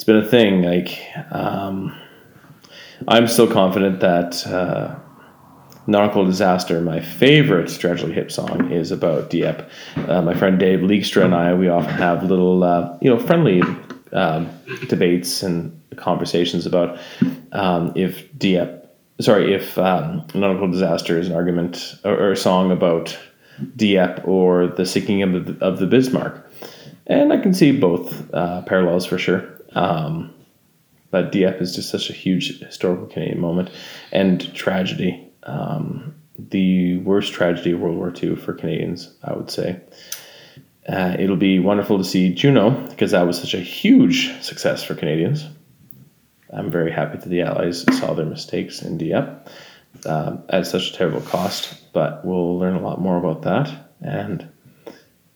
[0.03, 0.63] it's been a thing.
[0.63, 1.01] Like
[1.31, 1.97] um,
[3.07, 4.99] I'm still confident that uh,
[5.87, 9.65] Nautical Disaster, my favorite Tragically Hip song, is about Dieppe.
[10.09, 13.63] Uh, my friend Dave Leekstra and I, we often have little, uh, you know, friendly
[14.13, 14.51] um,
[14.89, 16.99] debates and conversations about
[17.53, 18.85] um, if Dieppe,
[19.21, 23.17] sorry, if um, Nautical Disaster is an argument or, or a song about
[23.77, 26.45] Dieppe or the sinking of the, of the Bismarck.
[27.07, 29.62] And I can see both uh, parallels for sure.
[29.75, 30.35] Um,
[31.11, 33.71] but Dieppe is just such a huge historical Canadian moment
[34.13, 35.29] and tragedy.
[35.43, 39.81] Um, the worst tragedy of World War II for Canadians, I would say.
[40.89, 44.95] Uh, it'll be wonderful to see Juno because that was such a huge success for
[44.95, 45.47] Canadians.
[46.53, 49.51] I'm very happy that the Allies saw their mistakes in Dieppe
[50.05, 53.71] uh, at such a terrible cost, but we'll learn a lot more about that
[54.01, 54.49] and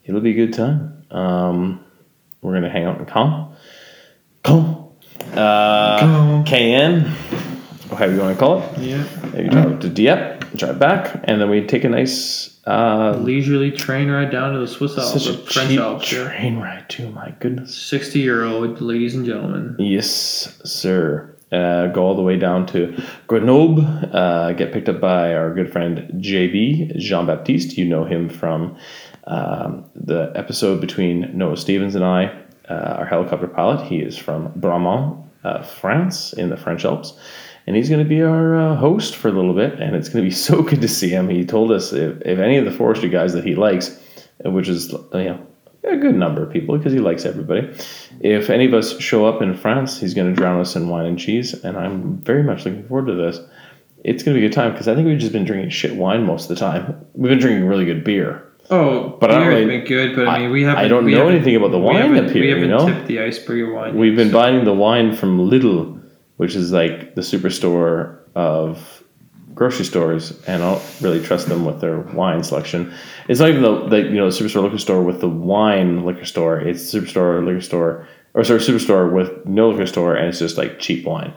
[0.05, 1.05] it'll be a good time.
[1.11, 1.85] Um,
[2.43, 3.56] we're going to hang out in Caen.
[4.47, 7.05] Uh, KN,
[7.91, 8.79] or however you want to call it.
[8.79, 9.05] Yeah.
[9.33, 14.09] Maybe drive to Dieppe, drive back, and then we take a nice, uh, Leisurely train
[14.11, 16.09] ride down to the Swiss Alps such a French cheap Alps.
[16.09, 17.11] train ride too.
[17.11, 17.75] My goodness.
[17.77, 19.77] 60 euro, ladies and gentlemen.
[19.79, 21.33] Yes, sir.
[21.53, 23.85] Uh, go all the way down to Grenoble.
[24.13, 27.77] Uh, get picked up by our good friend JB Jean Baptiste.
[27.79, 28.77] You know him from
[29.29, 32.37] um, the episode between Noah Stevens and I,
[32.69, 33.87] uh, our helicopter pilot.
[33.87, 37.15] He is from Bramont, uh, France, in the French Alps.
[37.67, 40.25] And he's going to be our uh, host for a little bit, and it's going
[40.25, 41.29] to be so good to see him.
[41.29, 44.01] He told us if, if any of the forestry guys that he likes,
[44.45, 45.47] which is you know
[45.87, 47.69] a good number of people because he likes everybody.
[48.21, 51.07] If any of us show up in France, he's going to drown us in wine
[51.07, 53.41] and cheese, and I'm very much looking forward to this.
[54.05, 55.97] It's going to be a good time because I think we've just been drinking shit
[55.97, 57.07] wine most of the time.
[57.15, 58.46] We've been drinking really good beer.
[58.71, 60.85] Oh, But I don't beer has really- been good, but I, I- mean, we haven't.
[60.85, 62.87] I don't know anything about the wine up here, We haven't you know?
[62.87, 63.97] tipped the iceberg wine.
[63.97, 66.01] We've yet, been so- buying the wine from Lidl,
[66.37, 69.03] which is like the superstore of
[69.55, 72.93] grocery stores, and I don't really trust them with their wine selection.
[73.29, 76.25] It's not even the, the you know the superstore liquor store with the wine liquor
[76.27, 76.59] store.
[76.61, 80.79] It's superstore liquor store or sorry superstore with no liquor store, and it's just like
[80.79, 81.33] cheap wine.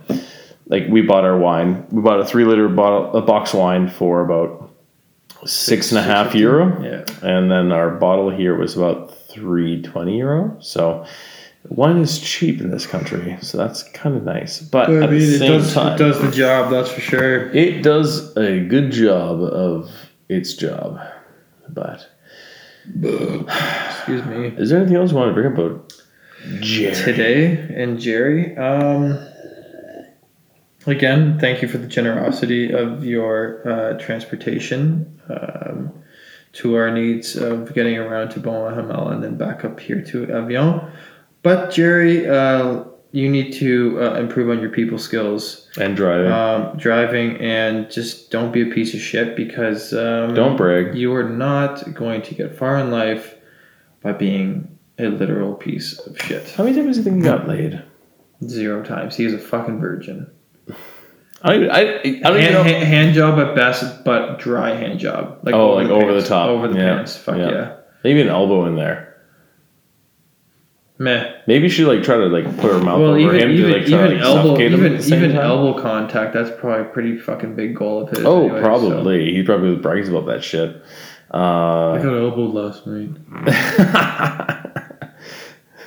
[0.68, 4.22] Like we bought our wine, we bought a three liter bottle, a box wine for
[4.22, 4.69] about
[5.46, 7.06] six and a half euro Yeah.
[7.22, 11.06] and then our bottle here was about 320 euro so
[11.70, 15.20] wine is cheap in this country so that's kind of nice but I at mean,
[15.20, 17.50] the it does, time it does the job, that's for sure.
[17.52, 19.90] it does a good job of
[20.30, 21.00] its job
[21.70, 22.08] but
[22.88, 24.48] Excuse me.
[24.58, 25.94] is there anything else you want to bring up about
[26.62, 26.96] Jerry?
[26.96, 29.20] Today and Jerry, um,
[30.86, 35.94] again, thank you for the generosity of your uh, transportation um,
[36.54, 40.92] to our needs of getting around to Beaumont-Hamel and then back up here to Avion.
[41.42, 46.78] But Jerry, uh, you need to uh, improve on your people skills, and driving um,
[46.78, 51.28] driving, and just don't be a piece of shit because um, don't brag you are
[51.28, 53.36] not going to get far in life
[54.04, 56.52] by being a literal piece of shit.
[56.52, 57.82] how many times do you think you got laid
[58.48, 59.18] Zero times.
[59.18, 60.32] He is a fucking virgin.
[61.42, 65.00] I, I, I don't even Hand, know hand, hand job at best, but dry hand
[65.00, 65.40] job.
[65.44, 66.50] Like Oh, like over the top.
[66.50, 66.96] Over the Yeah.
[66.96, 67.16] pants.
[67.16, 67.52] Fuck Yeah.
[67.52, 67.76] yeah.
[68.04, 69.06] maybe an elbow in there
[70.98, 71.32] Meh.
[71.48, 73.78] maybe she like try to like put her mouth Well, over even him even, to
[73.78, 75.46] like try even to like, elbow suffocate him even at the same even time.
[75.46, 76.34] elbow contact.
[76.34, 78.26] That's probably a pretty fucking big goal of his.
[78.26, 78.64] Oh, anyway, so.
[78.66, 79.34] probably.
[79.34, 80.76] He probably brags about that shit.
[81.34, 83.12] Uh, I got elbowed last night.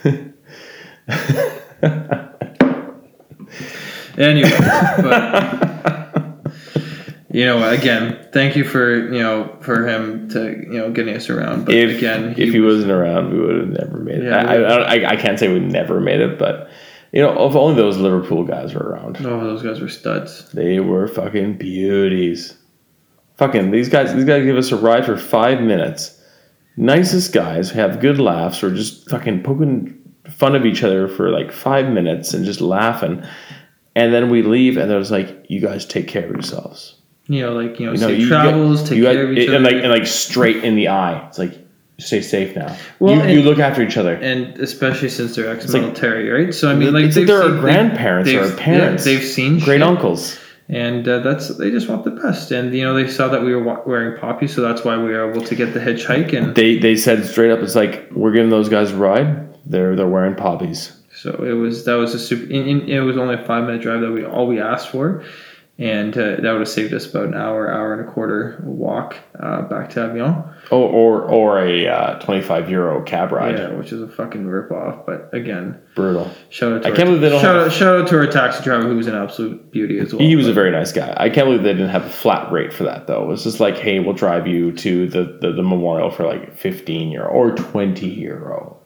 [4.18, 4.50] Anyway,
[4.98, 6.42] but
[7.30, 11.30] you know, again, thank you for you know for him to you know getting us
[11.30, 11.64] around.
[11.64, 14.24] But if again, if he wasn't around, we would have never made it.
[14.24, 16.68] Yeah, I, I, I, I can't say we never made it, but
[17.12, 20.48] you know, if only those Liverpool guys were around, oh, those guys were studs.
[20.50, 22.56] they were fucking beauties.
[23.36, 26.20] Fucking these guys, these guys give us a ride for five minutes.
[26.76, 29.98] Nicest guys, have good laughs, or just fucking poking
[30.30, 33.22] fun of each other for like five minutes and just laughing.
[33.94, 36.94] And then we leave, and it was like, "You guys take care of yourselves."
[37.28, 39.24] You know, like you know, You know, safe you travels, got- take you got- care
[39.24, 41.24] of each and other, like and like straight in the eye.
[41.28, 41.52] It's like,
[41.98, 42.74] stay safe now.
[43.00, 44.14] Well, you, and- you look after each other.
[44.14, 46.52] and especially since they're ex-military, right?
[46.54, 49.24] So I mean, like it's like they're our seen- grandparents or our parents, Yeah, they've
[49.24, 50.38] seen great shit, uncles.
[50.70, 52.50] and uh, that's they just want the best.
[52.50, 55.04] And you know, they saw that we were wa- wearing poppy, so that's why we
[55.12, 56.32] were able to get the hitchhike.
[56.36, 59.48] And They they said straight up, it's like we're giving those guys a ride.
[59.66, 60.92] They're they're wearing poppies.
[61.22, 62.44] So it was that was a super.
[62.44, 65.24] In, in, it was only a five minute drive that we all we asked for,
[65.78, 69.16] and uh, that would have saved us about an hour, hour and a quarter walk
[69.40, 70.48] uh, back to Avion.
[70.70, 73.58] Oh, or or a uh, twenty five euro cab ride.
[73.58, 75.04] Yeah, which is a fucking rip off.
[75.06, 76.30] But again, Brutal.
[76.50, 76.82] shout out.
[76.82, 78.62] To I our- can't believe they don't shout have- out, shout out to our taxi
[78.64, 80.26] driver who was an absolute beauty as well.
[80.26, 81.12] He was a very nice guy.
[81.16, 83.22] I can't believe they didn't have a flat rate for that though.
[83.22, 86.56] It was just like, hey, we'll drive you to the, the, the memorial for like
[86.56, 88.78] fifteen euro or twenty euro,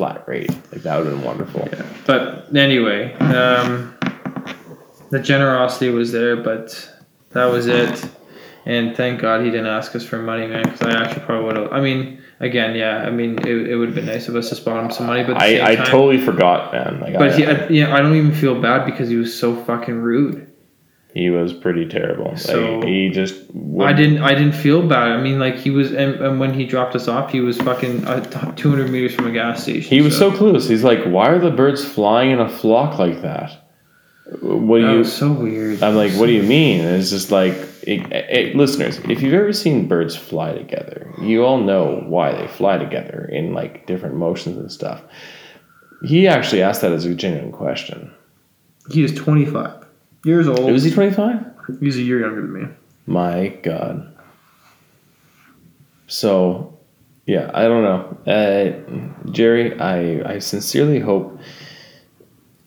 [0.00, 0.50] flat rate.
[0.72, 1.68] Like that would have been wonderful.
[1.70, 1.86] Yeah.
[2.06, 3.94] But anyway, um,
[5.10, 6.90] the generosity was there, but
[7.30, 8.08] that was it.
[8.64, 11.56] And thank God he didn't ask us for money, man, because I actually probably would
[11.56, 11.72] have.
[11.72, 14.54] I mean, again, yeah, I mean, it, it would have been nice of us to
[14.54, 17.00] spot him some money, but I, I time, totally forgot, man.
[17.00, 19.54] Like, But I, he, I, yeah, I don't even feel bad because he was so
[19.64, 20.49] fucking rude.
[21.14, 22.36] He was pretty terrible.
[22.36, 23.34] So- like, he just.
[23.52, 24.18] Would, I didn't.
[24.22, 25.08] I didn't feel bad.
[25.12, 28.06] I mean, like he was, and, and when he dropped us off, he was fucking
[28.06, 28.20] uh,
[28.56, 29.90] two hundred meters from a gas station.
[29.90, 30.68] He was so clueless.
[30.68, 33.56] He's like, "Why are the birds flying in a flock like that?"
[34.40, 34.98] What do That you?
[34.98, 35.82] was so weird.
[35.82, 39.34] I'm like, "What do you mean?" And it's just like, it, it, listeners, if you've
[39.34, 44.14] ever seen birds fly together, you all know why they fly together in like different
[44.14, 45.02] motions and stuff.
[46.04, 48.12] He actually asked that as a genuine question.
[48.92, 49.84] He is twenty five
[50.24, 50.70] years old.
[50.70, 51.44] Was he 25?
[51.80, 52.68] He's a year younger than me.
[53.06, 54.16] My God.
[56.06, 56.78] So,
[57.26, 59.78] yeah, I don't know, uh, Jerry.
[59.78, 61.38] I I sincerely hope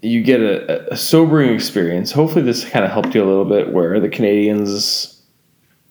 [0.02, 2.12] you get a, a sobering experience.
[2.12, 3.74] Hopefully, this kind of helped you a little bit.
[3.74, 5.22] Where the Canadians,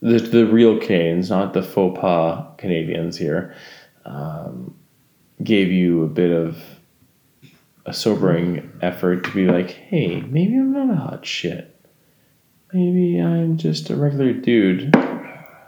[0.01, 3.55] the the real Canadians, not the faux pas Canadians here,
[4.05, 4.75] um,
[5.43, 6.57] gave you a bit of
[7.85, 11.69] a sobering effort to be like, hey, maybe I'm not a hot shit.
[12.71, 14.95] Maybe I'm just a regular dude.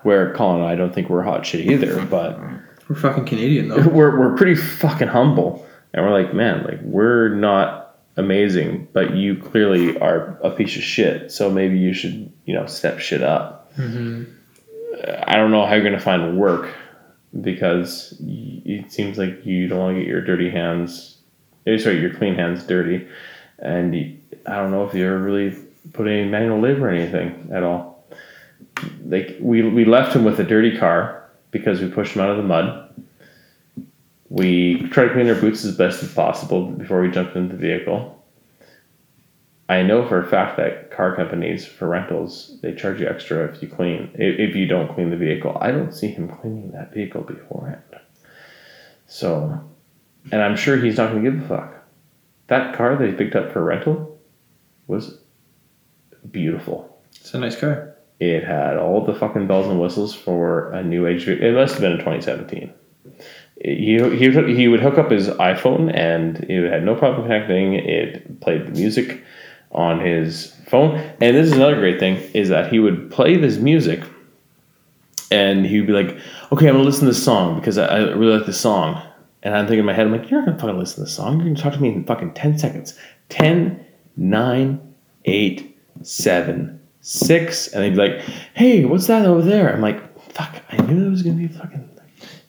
[0.03, 2.39] Where Colin and I don't think we're hot shit either, but
[2.87, 3.87] We're fucking Canadian though.
[3.87, 9.35] we're we're pretty fucking humble, and we're like, man, like we're not amazing, but you
[9.35, 11.31] clearly are a piece of shit.
[11.31, 13.71] So maybe you should, you know, step shit up.
[13.75, 14.25] hmm
[15.27, 16.73] I don't know how you're gonna find work
[17.41, 21.14] because it seems like you don't want to get your dirty hands,
[21.65, 23.07] sorry, your clean hands dirty,
[23.59, 23.95] and
[24.45, 25.57] I don't know if you ever really
[25.93, 28.05] put any manual labor or anything at all.
[29.05, 32.37] Like we we left him with a dirty car because we pushed him out of
[32.37, 32.81] the mud.
[34.29, 37.61] We tried to clean our boots as best as possible before we jumped into the
[37.61, 38.23] vehicle.
[39.67, 43.61] I know for a fact that car companies for rentals they charge you extra if
[43.63, 45.57] you clean if you don't clean the vehicle.
[45.59, 47.81] I don't see him cleaning that vehicle beforehand.
[49.07, 49.63] So,
[50.31, 51.73] and I'm sure he's not going to give a fuck.
[52.47, 54.19] That car that he picked up for rental
[54.87, 55.17] was
[56.31, 56.99] beautiful.
[57.15, 57.95] It's a nice car.
[58.19, 61.27] It had all the fucking bells and whistles for a new age.
[61.27, 62.73] It must have been in 2017.
[63.63, 67.73] He, he, he would hook up his iPhone and it had no problem connecting.
[67.73, 69.23] It played the music
[69.71, 70.97] on his phone.
[71.21, 74.01] And this is another great thing is that he would play this music
[75.31, 76.17] and he would be like,
[76.51, 79.01] okay, I'm going to listen to this song because I, I really like this song.
[79.45, 81.13] And I'm thinking in my head, I'm like, you're not to fucking listen to this
[81.13, 81.39] song.
[81.39, 82.97] You're to talk to me in fucking 10 seconds.
[83.29, 83.85] 10,
[84.17, 87.67] 9, 8, 7, 6.
[87.67, 88.21] And they'd be like,
[88.55, 89.71] hey, what's that over there?
[89.71, 91.91] I'm like, fuck, I knew there was going to be fucking.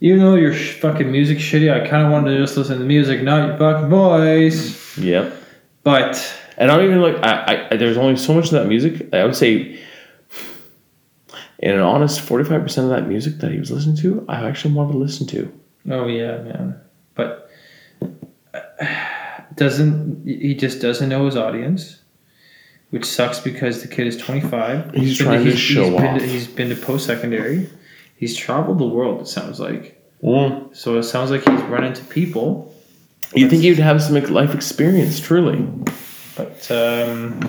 [0.01, 2.85] Even though your sh- fucking music shitty, I kind of wanted to just listen to
[2.85, 4.99] music, not your fucking voice.
[4.99, 5.35] Yep.
[5.83, 7.17] But And I don't even like.
[7.23, 9.13] I, I there's only so much of that music.
[9.15, 9.81] I would say,
[11.59, 14.47] in an honest, forty five percent of that music that he was listening to, I
[14.47, 15.53] actually wanted to listen to.
[15.91, 16.81] oh yeah, man.
[19.55, 22.01] Doesn't he just doesn't know his audience,
[22.91, 24.93] which sucks because the kid is twenty five.
[24.95, 26.19] He's trying to show he's Been off.
[26.21, 27.71] to, he's been to post secondary.
[28.17, 29.21] He's traveled the world.
[29.21, 30.03] It sounds like.
[30.23, 30.75] Mm.
[30.77, 32.75] So it sounds like he's run into people.
[33.35, 35.67] You think he'd have some life experience, truly,
[36.37, 37.41] But um,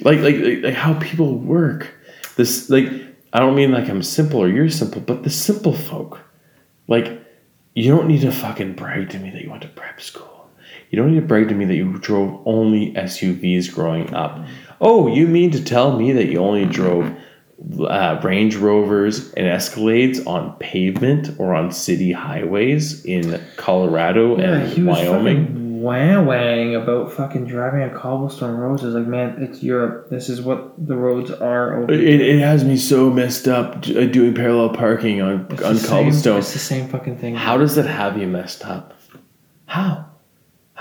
[0.00, 1.90] like, like like like how people work.
[2.36, 2.90] This like
[3.32, 6.20] I don't mean like I'm simple or you're simple, but the simple folk,
[6.88, 7.20] like
[7.74, 10.28] you don't need to fucking brag to me that you went to prep school.
[10.92, 14.38] You don't need to brag to me that you drove only SUVs growing up.
[14.78, 17.10] Oh, you mean to tell me that you only drove
[17.88, 24.72] uh, Range Rovers and Escalades on pavement or on city highways in Colorado yeah, and
[24.72, 25.80] he was Wyoming?
[25.80, 28.84] wah wang about fucking driving on cobblestone roads.
[28.84, 30.10] It's like, man, it's Europe.
[30.10, 31.82] This is what the roads are.
[31.84, 35.74] Over It, it has me so messed up uh, doing parallel parking on, It's on
[35.74, 36.38] the same- cobblestone.
[36.40, 37.34] It's the same fucking thing.
[37.34, 38.92] How does that have you messed up?
[39.64, 40.11] How?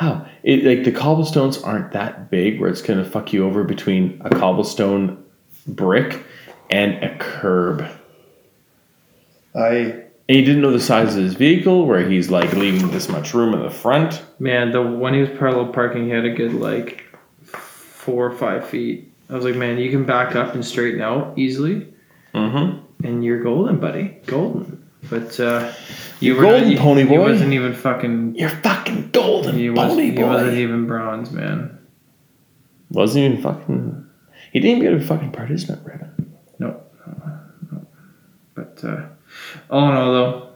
[0.02, 0.26] How?
[0.42, 4.30] It like the cobblestones aren't that big where it's gonna fuck you over between a
[4.32, 5.24] cobblestone
[5.68, 6.24] brick
[6.72, 7.86] and a curb.
[9.56, 13.10] I And he didn't know the size of his vehicle where he's like leaving this
[13.10, 14.24] much room in the front.
[14.40, 17.04] man, the when he was parallel parking, he had a good like
[17.44, 19.12] four or five feet.
[19.30, 21.88] I was like, man, you can back up and straighten out easily,
[22.34, 23.06] Mm-hmm.
[23.06, 24.81] and you're golden, buddy, golden.
[25.10, 25.74] But uh,
[26.20, 27.20] you were golden, not, pony He boy.
[27.22, 28.36] wasn't even fucking.
[28.36, 30.28] You're fucking golden, He, was, pony he boy.
[30.28, 31.80] wasn't even bronze, man.
[32.92, 34.06] Wasn't even fucking.
[34.54, 36.36] He didn't even get a fucking participant ribbon.
[36.60, 37.40] No, no,
[37.72, 37.88] no.
[38.54, 39.06] But uh,
[39.70, 40.50] all in all, though,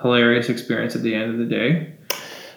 [0.00, 1.92] hilarious experience at the end of the day,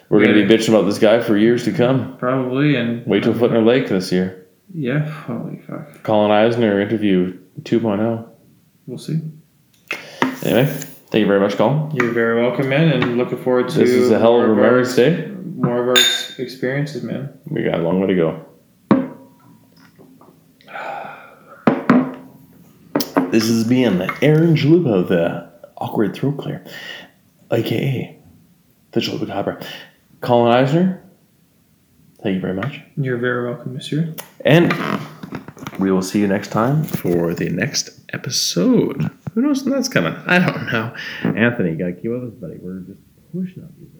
[0.08, 2.16] We're gonna be bitching about this guy for years to come.
[2.18, 2.74] probably.
[2.76, 4.46] And Wait till Footner Lake this year.
[4.74, 6.02] yeah, holy fuck.
[6.02, 7.60] Colin Eisner interview oh.
[7.62, 8.28] 2.0.
[8.86, 9.20] We'll see.
[10.42, 10.72] Anyway,
[11.16, 11.90] thank you very much, Colin.
[11.92, 14.56] You're very welcome, man, and looking forward to This is a hell of a more
[14.56, 15.26] Remembrance Day.
[15.56, 16.04] More of our
[16.36, 17.32] experiences, man.
[17.46, 18.44] We got a long way to go.
[23.30, 26.62] This has been Aaron Chalupa the Awkward Throat Clear,
[27.50, 28.18] aka
[28.90, 29.66] the Chalupa Cobra.
[30.20, 31.02] Colin Eisner,
[32.22, 32.82] thank you very much.
[32.98, 34.14] You're very welcome, Monsieur.
[34.44, 34.70] And
[35.78, 39.10] we will see you next time for the next episode.
[39.36, 40.14] Who knows when that's coming?
[40.26, 40.94] I don't know.
[41.22, 42.56] Anthony, gotta keep up with us, buddy.
[42.58, 43.02] We're just
[43.34, 43.95] pushing on you.